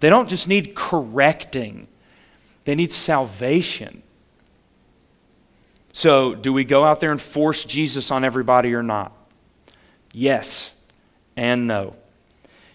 They 0.00 0.10
don't 0.10 0.28
just 0.28 0.48
need 0.48 0.74
correcting, 0.74 1.88
they 2.66 2.74
need 2.74 2.92
salvation. 2.92 4.02
So, 5.96 6.34
do 6.34 6.52
we 6.52 6.64
go 6.64 6.84
out 6.84 7.00
there 7.00 7.10
and 7.10 7.18
force 7.18 7.64
Jesus 7.64 8.10
on 8.10 8.22
everybody 8.22 8.74
or 8.74 8.82
not? 8.82 9.12
Yes 10.12 10.74
and 11.38 11.66
no. 11.66 11.96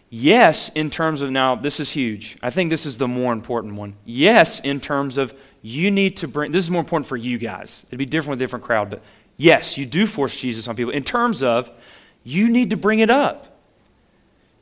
Yes, 0.09 0.69
in 0.69 0.89
terms 0.89 1.21
of 1.21 1.29
now, 1.29 1.53
this 1.53 1.79
is 1.79 1.91
huge. 1.91 2.35
I 2.41 2.49
think 2.49 2.71
this 2.71 2.87
is 2.87 2.97
the 2.97 3.07
more 3.07 3.31
important 3.31 3.75
one. 3.75 3.93
Yes, 4.05 4.59
in 4.61 4.79
terms 4.79 5.19
of 5.19 5.35
you 5.61 5.91
need 5.91 6.17
to 6.17 6.27
bring, 6.27 6.51
this 6.51 6.63
is 6.63 6.71
more 6.71 6.79
important 6.79 7.05
for 7.05 7.15
you 7.15 7.37
guys. 7.37 7.85
It'd 7.89 7.99
be 7.99 8.07
different 8.07 8.31
with 8.31 8.41
a 8.41 8.43
different 8.43 8.65
crowd, 8.65 8.89
but 8.89 9.03
yes, 9.37 9.77
you 9.77 9.85
do 9.85 10.07
force 10.07 10.35
Jesus 10.35 10.67
on 10.67 10.75
people. 10.75 10.91
In 10.91 11.03
terms 11.03 11.43
of 11.43 11.69
you 12.23 12.49
need 12.49 12.71
to 12.71 12.75
bring 12.75 13.01
it 13.01 13.11
up. 13.11 13.55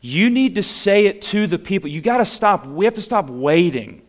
You 0.02 0.30
need 0.30 0.56
to 0.56 0.64
say 0.64 1.06
it 1.06 1.22
to 1.22 1.48
the 1.48 1.60
people. 1.60 1.90
You 1.90 2.02
got 2.02 2.18
to 2.18 2.26
stop, 2.26 2.68
we 2.68 2.84
have 2.84 2.96
to 2.96 3.02
stop 3.02 3.30
waiting 3.30 4.02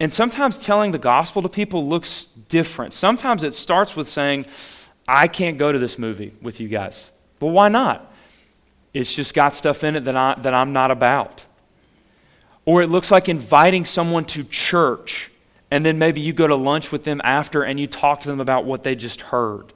and 0.00 0.12
sometimes 0.12 0.56
telling 0.56 0.90
the 0.90 0.98
gospel 0.98 1.42
to 1.42 1.48
people 1.48 1.86
looks 1.86 2.26
different. 2.48 2.94
Sometimes 2.94 3.42
it 3.42 3.54
starts 3.54 3.94
with 3.94 4.08
saying, 4.08 4.46
I 5.06 5.28
can't 5.28 5.58
go 5.58 5.70
to 5.70 5.78
this 5.78 5.98
movie 5.98 6.32
with 6.40 6.58
you 6.58 6.68
guys. 6.68 7.10
Well, 7.38 7.50
why 7.50 7.68
not? 7.68 8.10
It's 8.94 9.14
just 9.14 9.34
got 9.34 9.54
stuff 9.54 9.84
in 9.84 9.96
it 9.96 10.04
that, 10.04 10.16
I, 10.16 10.34
that 10.40 10.54
I'm 10.54 10.72
not 10.72 10.90
about. 10.90 11.44
Or 12.64 12.82
it 12.82 12.88
looks 12.88 13.10
like 13.10 13.28
inviting 13.28 13.84
someone 13.84 14.24
to 14.26 14.42
church, 14.44 15.30
and 15.70 15.84
then 15.84 15.98
maybe 15.98 16.20
you 16.20 16.32
go 16.32 16.46
to 16.46 16.56
lunch 16.56 16.90
with 16.90 17.04
them 17.04 17.20
after 17.22 17.62
and 17.62 17.78
you 17.78 17.86
talk 17.86 18.20
to 18.20 18.28
them 18.28 18.40
about 18.40 18.64
what 18.64 18.82
they 18.82 18.94
just 18.94 19.20
heard. 19.20 19.72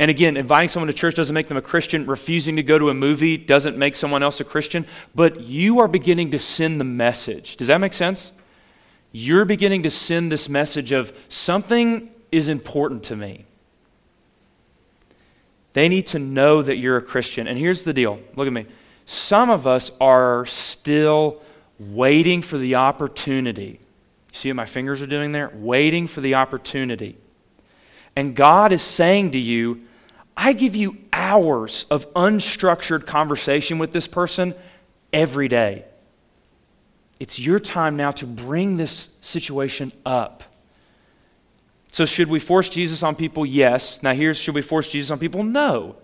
And 0.00 0.10
again, 0.10 0.36
inviting 0.36 0.68
someone 0.68 0.88
to 0.88 0.92
church 0.92 1.14
doesn't 1.14 1.34
make 1.34 1.46
them 1.48 1.56
a 1.56 1.62
Christian. 1.62 2.06
Refusing 2.06 2.56
to 2.56 2.62
go 2.62 2.78
to 2.78 2.90
a 2.90 2.94
movie 2.94 3.36
doesn't 3.36 3.76
make 3.76 3.94
someone 3.94 4.22
else 4.22 4.40
a 4.40 4.44
Christian. 4.44 4.86
But 5.14 5.40
you 5.40 5.78
are 5.78 5.86
beginning 5.86 6.32
to 6.32 6.38
send 6.38 6.80
the 6.80 6.84
message. 6.84 7.56
Does 7.56 7.68
that 7.68 7.80
make 7.80 7.94
sense? 7.94 8.32
You're 9.16 9.44
beginning 9.44 9.84
to 9.84 9.90
send 9.90 10.32
this 10.32 10.48
message 10.48 10.90
of 10.90 11.16
something 11.28 12.10
is 12.32 12.48
important 12.48 13.04
to 13.04 13.16
me. 13.16 13.44
They 15.72 15.88
need 15.88 16.06
to 16.08 16.18
know 16.18 16.62
that 16.62 16.78
you're 16.78 16.96
a 16.96 17.02
Christian. 17.02 17.46
And 17.46 17.56
here's 17.56 17.84
the 17.84 17.92
deal 17.92 18.18
look 18.34 18.48
at 18.48 18.52
me. 18.52 18.66
Some 19.06 19.50
of 19.50 19.66
us 19.66 19.92
are 20.00 20.46
still 20.46 21.40
waiting 21.78 22.42
for 22.42 22.58
the 22.58 22.74
opportunity. 22.74 23.80
See 24.32 24.48
what 24.48 24.56
my 24.56 24.66
fingers 24.66 25.00
are 25.00 25.06
doing 25.06 25.32
there? 25.32 25.52
Waiting 25.54 26.08
for 26.08 26.20
the 26.20 26.34
opportunity 26.34 27.16
and 28.16 28.34
God 28.34 28.72
is 28.72 28.82
saying 28.82 29.32
to 29.32 29.38
you, 29.38 29.82
I 30.36 30.52
give 30.52 30.76
you 30.76 30.98
hours 31.12 31.86
of 31.90 32.12
unstructured 32.14 33.06
conversation 33.06 33.78
with 33.78 33.92
this 33.92 34.08
person 34.08 34.54
every 35.12 35.48
day. 35.48 35.84
It's 37.24 37.38
your 37.38 37.58
time 37.58 37.96
now 37.96 38.10
to 38.10 38.26
bring 38.26 38.76
this 38.76 39.08
situation 39.22 39.92
up. 40.04 40.44
So, 41.90 42.04
should 42.04 42.28
we 42.28 42.38
force 42.38 42.68
Jesus 42.68 43.02
on 43.02 43.16
people? 43.16 43.46
Yes. 43.46 44.02
Now, 44.02 44.12
here's 44.12 44.36
should 44.36 44.54
we 44.54 44.60
force 44.60 44.88
Jesus 44.88 45.10
on 45.10 45.18
people? 45.18 45.42
No. 45.42 45.96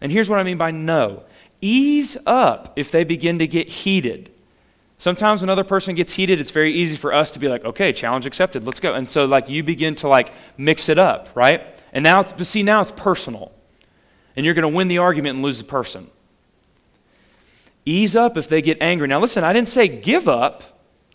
And 0.00 0.12
here's 0.12 0.28
what 0.28 0.38
I 0.38 0.44
mean 0.44 0.56
by 0.56 0.70
no 0.70 1.24
ease 1.60 2.16
up 2.26 2.74
if 2.76 2.92
they 2.92 3.02
begin 3.02 3.40
to 3.40 3.48
get 3.48 3.68
heated. 3.68 4.30
Sometimes 4.98 5.42
another 5.42 5.64
person 5.64 5.96
gets 5.96 6.12
heated, 6.12 6.38
it's 6.38 6.52
very 6.52 6.72
easy 6.72 6.94
for 6.94 7.12
us 7.12 7.32
to 7.32 7.40
be 7.40 7.48
like, 7.48 7.64
okay, 7.64 7.92
challenge 7.92 8.24
accepted, 8.24 8.62
let's 8.62 8.78
go. 8.78 8.94
And 8.94 9.08
so 9.08 9.24
like 9.24 9.48
you 9.48 9.64
begin 9.64 9.96
to 9.96 10.06
like 10.06 10.30
mix 10.56 10.88
it 10.88 10.96
up, 10.96 11.28
right? 11.34 11.62
And 11.92 12.04
now 12.04 12.22
see, 12.22 12.62
now 12.62 12.82
it's 12.82 12.92
personal. 12.92 13.50
And 14.36 14.46
you're 14.46 14.54
going 14.54 14.62
to 14.62 14.76
win 14.76 14.86
the 14.86 14.98
argument 14.98 15.34
and 15.34 15.44
lose 15.44 15.58
the 15.58 15.64
person. 15.64 16.08
Ease 17.88 18.14
up 18.14 18.36
if 18.36 18.48
they 18.48 18.60
get 18.60 18.82
angry. 18.82 19.08
Now 19.08 19.18
listen, 19.18 19.44
I 19.44 19.54
didn't 19.54 19.70
say 19.70 19.88
give 19.88 20.28
up. 20.28 20.62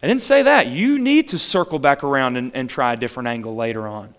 I 0.01 0.07
didn't 0.07 0.21
say 0.21 0.41
that. 0.41 0.65
You 0.67 0.97
need 0.97 1.27
to 1.27 1.37
circle 1.37 1.77
back 1.77 2.03
around 2.03 2.35
and, 2.35 2.51
and 2.55 2.67
try 2.67 2.93
a 2.93 2.95
different 2.95 3.27
angle 3.27 3.55
later 3.55 3.87
on. 3.87 4.15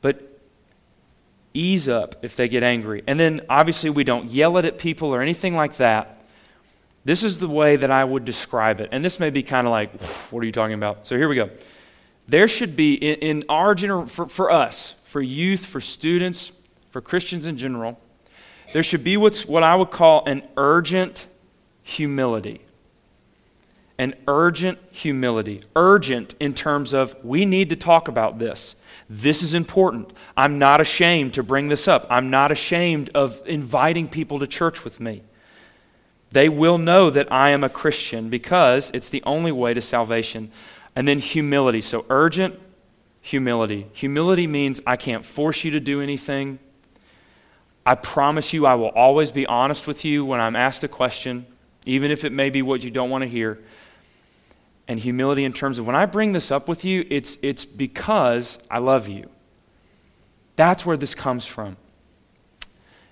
But 0.00 0.40
ease 1.54 1.88
up 1.88 2.16
if 2.22 2.34
they 2.34 2.48
get 2.48 2.64
angry. 2.64 3.04
And 3.06 3.20
then 3.20 3.42
obviously 3.48 3.88
we 3.88 4.02
don't 4.02 4.32
yell 4.32 4.56
it 4.56 4.64
at 4.64 4.78
people 4.78 5.14
or 5.14 5.22
anything 5.22 5.54
like 5.54 5.76
that. 5.76 6.20
This 7.04 7.22
is 7.22 7.38
the 7.38 7.46
way 7.46 7.76
that 7.76 7.90
I 7.92 8.02
would 8.02 8.24
describe 8.24 8.80
it. 8.80 8.88
And 8.90 9.04
this 9.04 9.20
may 9.20 9.30
be 9.30 9.44
kind 9.44 9.64
of 9.64 9.70
like, 9.70 10.02
what 10.32 10.42
are 10.42 10.46
you 10.46 10.50
talking 10.50 10.74
about? 10.74 11.06
So 11.06 11.16
here 11.16 11.28
we 11.28 11.36
go. 11.36 11.50
There 12.26 12.48
should 12.48 12.74
be, 12.74 12.94
in, 12.94 13.20
in 13.20 13.44
our 13.48 13.76
general, 13.76 14.06
for, 14.06 14.26
for 14.26 14.50
us, 14.50 14.96
for 15.04 15.22
youth, 15.22 15.64
for 15.64 15.80
students, 15.80 16.50
for 16.90 17.00
Christians 17.00 17.46
in 17.46 17.56
general, 17.56 18.00
there 18.72 18.82
should 18.82 19.04
be 19.04 19.16
what's 19.16 19.46
what 19.46 19.62
I 19.62 19.74
would 19.74 19.90
call 19.90 20.24
an 20.26 20.46
urgent 20.56 21.26
humility. 21.82 22.60
An 23.98 24.14
urgent 24.28 24.78
humility. 24.90 25.60
Urgent 25.74 26.34
in 26.40 26.52
terms 26.52 26.92
of 26.92 27.16
we 27.24 27.44
need 27.44 27.70
to 27.70 27.76
talk 27.76 28.08
about 28.08 28.38
this. 28.38 28.76
This 29.08 29.42
is 29.42 29.54
important. 29.54 30.12
I'm 30.36 30.58
not 30.58 30.80
ashamed 30.80 31.34
to 31.34 31.42
bring 31.42 31.68
this 31.68 31.86
up. 31.86 32.06
I'm 32.10 32.28
not 32.28 32.50
ashamed 32.50 33.10
of 33.14 33.40
inviting 33.46 34.08
people 34.08 34.40
to 34.40 34.46
church 34.46 34.84
with 34.84 35.00
me. 35.00 35.22
They 36.32 36.48
will 36.48 36.76
know 36.76 37.08
that 37.10 37.30
I 37.32 37.50
am 37.50 37.62
a 37.62 37.68
Christian 37.68 38.28
because 38.28 38.90
it's 38.92 39.08
the 39.08 39.22
only 39.24 39.52
way 39.52 39.74
to 39.74 39.80
salvation. 39.80 40.50
And 40.94 41.06
then 41.06 41.18
humility. 41.18 41.80
So, 41.80 42.04
urgent 42.10 42.58
humility. 43.20 43.86
Humility 43.92 44.46
means 44.46 44.80
I 44.86 44.96
can't 44.96 45.24
force 45.24 45.64
you 45.64 45.70
to 45.72 45.80
do 45.80 46.00
anything. 46.00 46.58
I 47.86 47.94
promise 47.94 48.52
you, 48.52 48.66
I 48.66 48.74
will 48.74 48.88
always 48.88 49.30
be 49.30 49.46
honest 49.46 49.86
with 49.86 50.04
you 50.04 50.24
when 50.24 50.40
I'm 50.40 50.56
asked 50.56 50.82
a 50.82 50.88
question, 50.88 51.46
even 51.86 52.10
if 52.10 52.24
it 52.24 52.32
may 52.32 52.50
be 52.50 52.60
what 52.60 52.82
you 52.82 52.90
don't 52.90 53.10
want 53.10 53.22
to 53.22 53.28
hear. 53.28 53.60
And 54.88 54.98
humility 54.98 55.44
in 55.44 55.52
terms 55.52 55.78
of 55.78 55.86
when 55.86 55.94
I 55.94 56.04
bring 56.04 56.32
this 56.32 56.50
up 56.50 56.68
with 56.68 56.84
you, 56.84 57.06
it's, 57.08 57.38
it's 57.42 57.64
because 57.64 58.58
I 58.68 58.78
love 58.78 59.08
you. 59.08 59.30
That's 60.56 60.84
where 60.84 60.96
this 60.96 61.14
comes 61.14 61.46
from. 61.46 61.76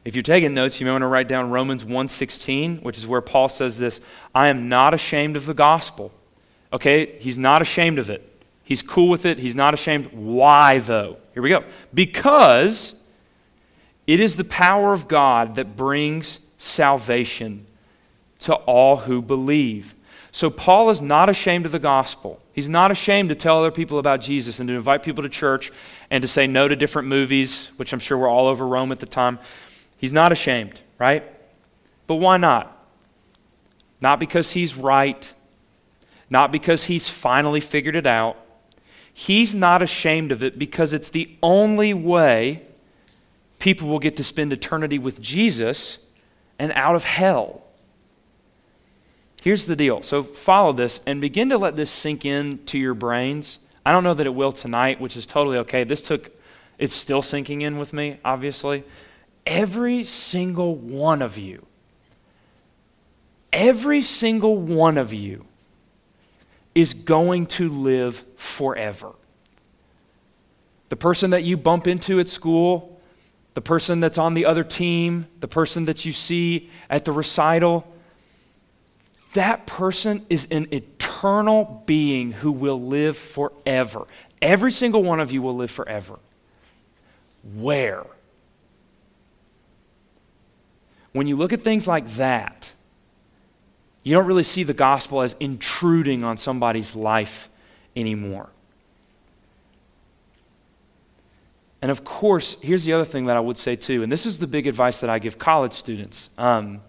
If 0.04 0.16
you're 0.16 0.22
taking 0.22 0.54
notes, 0.54 0.80
you 0.80 0.87
may 0.87 0.92
want 0.92 1.02
to 1.02 1.06
write 1.06 1.28
down 1.28 1.50
Romans 1.50 1.84
1:16, 1.84 2.82
which 2.82 2.98
is 2.98 3.06
where 3.06 3.20
Paul 3.20 3.48
says 3.48 3.78
this, 3.78 4.00
I 4.34 4.48
am 4.48 4.68
not 4.68 4.92
ashamed 4.92 5.37
of 5.37 5.46
the 5.46 5.54
gospel. 5.54 6.12
Okay, 6.72 7.16
he's 7.20 7.38
not 7.38 7.62
ashamed 7.62 7.98
of 7.98 8.10
it. 8.10 8.28
He's 8.64 8.82
cool 8.82 9.08
with 9.08 9.24
it. 9.24 9.38
He's 9.38 9.54
not 9.54 9.72
ashamed. 9.72 10.06
Why 10.12 10.78
though? 10.78 11.18
Here 11.32 11.42
we 11.42 11.48
go. 11.48 11.64
Because 11.94 12.94
it 14.06 14.20
is 14.20 14.36
the 14.36 14.44
power 14.44 14.92
of 14.92 15.08
God 15.08 15.54
that 15.56 15.76
brings 15.76 16.40
salvation 16.58 17.66
to 18.40 18.54
all 18.54 18.96
who 18.98 19.22
believe. 19.22 19.94
So 20.32 20.50
Paul 20.50 20.90
is 20.90 21.00
not 21.00 21.28
ashamed 21.28 21.64
of 21.64 21.72
the 21.72 21.78
gospel. 21.78 22.40
He's 22.52 22.68
not 22.68 22.90
ashamed 22.90 23.28
to 23.28 23.34
tell 23.34 23.58
other 23.58 23.70
people 23.70 23.98
about 23.98 24.20
Jesus 24.20 24.58
and 24.58 24.68
to 24.68 24.74
invite 24.74 25.02
people 25.02 25.22
to 25.22 25.28
church 25.28 25.72
and 26.10 26.22
to 26.22 26.28
say 26.28 26.46
no 26.46 26.66
to 26.66 26.76
different 26.76 27.08
movies, 27.08 27.70
which 27.76 27.92
I'm 27.92 27.98
sure 28.00 28.18
were 28.18 28.28
all 28.28 28.48
over 28.48 28.66
Rome 28.66 28.92
at 28.92 29.00
the 29.00 29.06
time. 29.06 29.38
He's 29.96 30.12
not 30.12 30.32
ashamed, 30.32 30.80
right? 30.98 31.24
But 32.06 32.16
why 32.16 32.36
not? 32.36 32.76
Not 34.00 34.20
because 34.20 34.52
he's 34.52 34.76
right, 34.76 35.32
not 36.28 36.52
because 36.52 36.84
he's 36.84 37.08
finally 37.08 37.60
figured 37.60 37.96
it 37.96 38.06
out. 38.06 38.36
He's 39.12 39.54
not 39.54 39.82
ashamed 39.82 40.32
of 40.32 40.42
it 40.42 40.58
because 40.58 40.92
it's 40.92 41.08
the 41.08 41.30
only 41.42 41.94
way 41.94 42.62
people 43.64 43.88
will 43.88 43.98
get 43.98 44.16
to 44.18 44.22
spend 44.22 44.53
eternity 44.53 44.98
with 44.98 45.20
Jesus 45.22 45.98
and 46.59 46.70
out 46.72 46.94
of 46.94 47.05
hell. 47.05 47.62
Here's 49.42 49.64
the 49.64 49.74
deal. 49.74 50.03
So 50.03 50.22
follow 50.22 50.72
this 50.72 51.00
and 51.07 51.18
begin 51.18 51.48
to 51.48 51.57
let 51.57 51.74
this 51.74 51.90
sink 51.90 52.24
into 52.24 52.79
your 52.79 52.94
brains. 52.94 53.59
I 53.85 53.92
don't 53.92 54.05
know 54.05 54.14
that 54.14 54.27
it 54.27 54.35
will 54.35 54.53
tonight, 54.53 55.00
which 55.00 55.16
is 55.16 55.24
totally 55.24 55.59
okay. 55.59 55.83
This 55.83 56.03
took, 56.03 56.31
it's 56.79 56.94
still 56.94 57.22
sinking 57.22 57.62
in 57.62 57.79
with 57.79 57.92
me, 57.92 58.18
obviously 58.24 58.85
every 59.46 60.05
single 60.05 60.74
one 60.74 61.22
of 61.22 61.37
you, 61.38 61.64
every 63.53 64.03
single 64.03 64.57
one 64.57 64.98
of 64.98 65.12
you 65.12 65.44
is 66.74 66.94
going 66.94 67.46
to 67.46 67.68
live 67.68 68.24
forever. 68.37 69.12
The 70.88 70.96
person 70.96 71.31
that 71.31 71.44
you 71.44 71.57
bump 71.57 71.87
into 71.87 72.20
at 72.20 72.29
school, 72.29 72.93
the 73.54 73.60
person 73.60 74.00
that's 74.00 74.18
on 74.18 74.34
the 74.34 74.46
other 74.46 74.64
team, 74.64 75.26
the 75.40 75.48
person 75.48 75.84
that 75.84 76.04
you 76.04 76.12
see 76.12 76.70
at 76.90 77.04
the 77.04 77.12
recital, 77.12 77.86
that 79.34 79.66
person 79.66 80.26
is 80.28 80.46
an 80.50 80.68
eternal 80.72 81.82
being 81.86 82.32
who 82.32 82.52
will 82.52 82.80
live 82.80 83.16
forever. 83.16 84.06
Every 84.42 84.70
single 84.70 85.02
one 85.02 85.20
of 85.20 85.32
you 85.32 85.40
will 85.40 85.56
live 85.56 85.70
forever. 85.70 86.18
Where? 87.54 88.04
When 91.12 91.26
you 91.26 91.36
look 91.36 91.52
at 91.52 91.62
things 91.62 91.86
like 91.86 92.08
that, 92.14 92.72
you 94.02 94.14
don't 94.14 94.26
really 94.26 94.42
see 94.42 94.64
the 94.64 94.74
gospel 94.74 95.22
as 95.22 95.34
intruding 95.40 96.24
on 96.24 96.36
somebody's 96.36 96.94
life 96.94 97.48
anymore. 97.96 98.50
And 101.84 101.90
of 101.90 102.02
course, 102.02 102.56
here's 102.62 102.84
the 102.84 102.94
other 102.94 103.04
thing 103.04 103.24
that 103.24 103.36
I 103.36 103.40
would 103.40 103.58
say 103.58 103.76
too, 103.76 104.02
and 104.02 104.10
this 104.10 104.24
is 104.24 104.38
the 104.38 104.46
big 104.46 104.66
advice 104.66 105.02
that 105.02 105.10
I 105.10 105.18
give 105.18 105.38
college 105.38 105.74
students. 105.74 106.30
Um, 106.38 106.80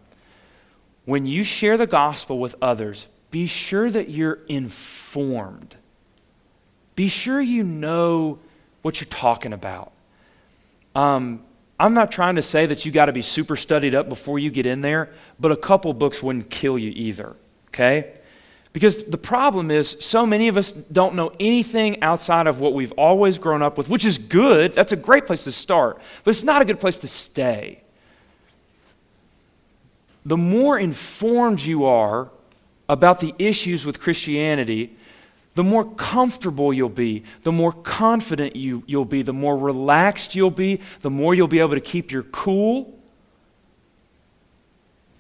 when 1.04 1.26
you 1.26 1.44
share 1.44 1.76
the 1.76 1.86
gospel 1.86 2.40
with 2.40 2.56
others, 2.62 3.06
be 3.30 3.46
sure 3.46 3.90
that 3.90 4.08
you're 4.08 4.40
informed. 4.48 5.76
Be 6.96 7.10
sure 7.10 7.42
you 7.42 7.62
know 7.62 8.40
what 8.84 9.02
you're 9.02 9.10
talking 9.10 9.52
about. 9.52 9.92
Um, 10.96 11.44
I'm 11.78 11.94
not 11.94 12.10
trying 12.10 12.38
to 12.38 12.42
say 12.42 12.66
that 12.66 12.86
you 12.86 12.94
got 12.94 13.08
to 13.08 13.12
be 13.12 13.22
super 13.22 13.58
studied 13.58 13.94
up 13.94 14.08
before 14.08 14.40
you 14.40 14.50
get 14.50 14.66
in 14.66 14.80
there, 14.80 15.10
but 15.38 15.52
a 15.52 15.58
couple 15.58 15.92
books 15.92 16.24
wouldn't 16.24 16.50
kill 16.50 16.80
you 16.80 16.94
either, 16.96 17.36
okay? 17.68 18.14
Because 18.76 19.06
the 19.06 19.18
problem 19.18 19.72
is, 19.72 19.96
so 20.02 20.26
many 20.26 20.50
of 20.50 20.58
us 20.58 20.74
don't 20.74 21.16
know 21.16 21.32
anything 21.40 22.04
outside 22.04 22.46
of 22.46 22.60
what 22.60 22.74
we've 22.74 22.92
always 22.98 23.40
grown 23.40 23.64
up 23.64 23.78
with, 23.78 23.88
which 23.88 24.04
is 24.04 24.18
good. 24.18 24.74
That's 24.74 24.92
a 24.92 24.98
great 24.98 25.26
place 25.26 25.46
to 25.46 25.54
start, 25.54 26.02
but 26.26 26.32
it's 26.32 26.44
not 26.44 26.62
a 26.62 26.66
good 26.66 26.82
place 26.82 26.98
to 26.98 27.08
stay. 27.08 27.82
The 30.26 30.36
more 30.36 30.78
informed 30.78 31.62
you 31.62 31.86
are 31.86 32.30
about 32.90 33.22
the 33.22 33.34
issues 33.40 33.86
with 33.86 34.02
Christianity, 34.02 34.98
the 35.54 35.64
more 35.64 35.86
comfortable 35.96 36.74
you'll 36.74 36.90
be, 36.90 37.24
the 37.44 37.54
more 37.54 37.72
confident 37.72 38.58
you, 38.58 38.84
you'll 38.88 39.06
be, 39.06 39.22
the 39.22 39.32
more 39.32 39.58
relaxed 39.58 40.36
you'll 40.36 40.52
be, 40.52 40.82
the 41.00 41.10
more 41.10 41.34
you'll 41.34 41.48
be 41.48 41.60
able 41.60 41.76
to 41.76 41.80
keep 41.80 42.12
your 42.12 42.24
cool. 42.24 42.95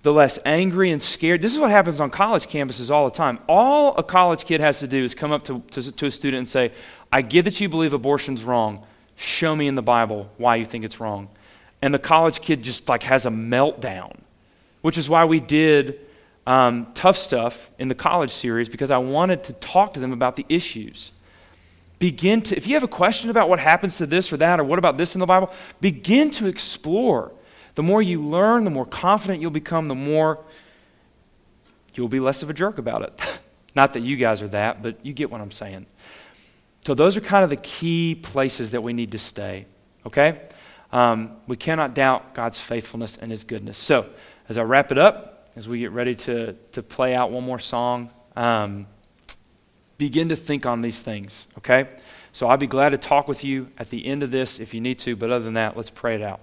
The 0.05 0.13
less 0.13 0.37
angry 0.45 0.91
and 0.91 1.01
scared. 1.01 1.41
This 1.41 1.51
is 1.51 1.59
what 1.59 1.71
happens 1.71 1.99
on 1.99 2.11
college 2.11 2.45
campuses 2.45 2.91
all 2.91 3.05
the 3.05 3.15
time. 3.15 3.39
All 3.49 3.97
a 3.97 4.03
college 4.03 4.45
kid 4.45 4.61
has 4.61 4.77
to 4.81 4.87
do 4.87 5.03
is 5.03 5.15
come 5.15 5.31
up 5.31 5.43
to, 5.45 5.63
to, 5.71 5.91
to 5.91 6.05
a 6.05 6.11
student 6.11 6.37
and 6.37 6.47
say, 6.47 6.73
I 7.11 7.23
get 7.23 7.45
that 7.45 7.59
you 7.59 7.67
believe 7.69 7.91
abortion's 7.91 8.43
wrong. 8.43 8.85
Show 9.15 9.55
me 9.55 9.67
in 9.67 9.73
the 9.73 9.81
Bible 9.81 10.29
why 10.37 10.57
you 10.57 10.65
think 10.65 10.85
it's 10.85 10.99
wrong. 10.99 11.27
And 11.81 11.91
the 11.91 11.97
college 11.97 12.41
kid 12.41 12.61
just 12.61 12.87
like 12.87 13.01
has 13.01 13.25
a 13.25 13.31
meltdown, 13.31 14.15
which 14.83 14.99
is 14.99 15.09
why 15.09 15.25
we 15.25 15.39
did 15.39 15.99
um, 16.45 16.85
tough 16.93 17.17
stuff 17.17 17.71
in 17.79 17.87
the 17.87 17.95
college 17.95 18.31
series 18.31 18.69
because 18.69 18.91
I 18.91 18.99
wanted 18.99 19.45
to 19.45 19.53
talk 19.53 19.95
to 19.95 19.99
them 19.99 20.13
about 20.13 20.35
the 20.35 20.45
issues. 20.49 21.09
Begin 21.97 22.43
to, 22.43 22.55
if 22.55 22.67
you 22.67 22.75
have 22.75 22.83
a 22.83 22.87
question 22.87 23.31
about 23.31 23.49
what 23.49 23.57
happens 23.57 23.97
to 23.97 24.05
this 24.05 24.31
or 24.31 24.37
that, 24.37 24.59
or 24.59 24.65
what 24.65 24.77
about 24.77 24.99
this 24.99 25.15
in 25.15 25.19
the 25.19 25.25
Bible, 25.25 25.51
begin 25.81 26.29
to 26.29 26.45
explore. 26.45 27.31
The 27.75 27.83
more 27.83 28.01
you 28.01 28.21
learn, 28.21 28.63
the 28.63 28.71
more 28.71 28.85
confident 28.85 29.41
you'll 29.41 29.51
become, 29.51 29.87
the 29.87 29.95
more 29.95 30.39
you'll 31.93 32.07
be 32.07 32.19
less 32.19 32.41
of 32.41 32.49
a 32.49 32.53
jerk 32.53 32.77
about 32.77 33.01
it. 33.01 33.39
Not 33.75 33.93
that 33.93 34.01
you 34.01 34.15
guys 34.15 34.41
are 34.41 34.47
that, 34.49 34.81
but 34.81 35.05
you 35.05 35.13
get 35.13 35.29
what 35.29 35.41
I'm 35.41 35.51
saying. 35.51 35.85
So, 36.85 36.93
those 36.93 37.17
are 37.17 37.21
kind 37.21 37.43
of 37.43 37.49
the 37.49 37.57
key 37.57 38.15
places 38.15 38.71
that 38.71 38.81
we 38.81 38.93
need 38.93 39.11
to 39.11 39.17
stay, 39.17 39.65
okay? 40.05 40.41
Um, 40.93 41.37
we 41.47 41.57
cannot 41.57 41.93
doubt 41.93 42.33
God's 42.33 42.59
faithfulness 42.59 43.17
and 43.17 43.31
His 43.31 43.43
goodness. 43.43 43.77
So, 43.77 44.07
as 44.47 44.57
I 44.57 44.63
wrap 44.63 44.91
it 44.91 44.97
up, 44.97 45.49
as 45.55 45.67
we 45.67 45.79
get 45.79 45.91
ready 45.91 46.15
to, 46.15 46.53
to 46.53 46.83
play 46.83 47.15
out 47.15 47.31
one 47.31 47.43
more 47.43 47.59
song, 47.59 48.11
um, 48.35 48.87
begin 49.97 50.29
to 50.29 50.35
think 50.35 50.65
on 50.65 50.81
these 50.81 51.01
things, 51.01 51.47
okay? 51.57 51.89
So, 52.31 52.47
I'll 52.47 52.57
be 52.57 52.67
glad 52.67 52.89
to 52.89 52.97
talk 52.97 53.27
with 53.27 53.43
you 53.43 53.69
at 53.77 53.89
the 53.89 54.05
end 54.05 54.21
of 54.23 54.31
this 54.31 54.59
if 54.59 54.73
you 54.73 54.79
need 54.79 54.99
to, 54.99 55.15
but 55.15 55.31
other 55.31 55.43
than 55.43 55.55
that, 55.55 55.75
let's 55.75 55.89
pray 55.89 56.15
it 56.15 56.21
out. 56.21 56.39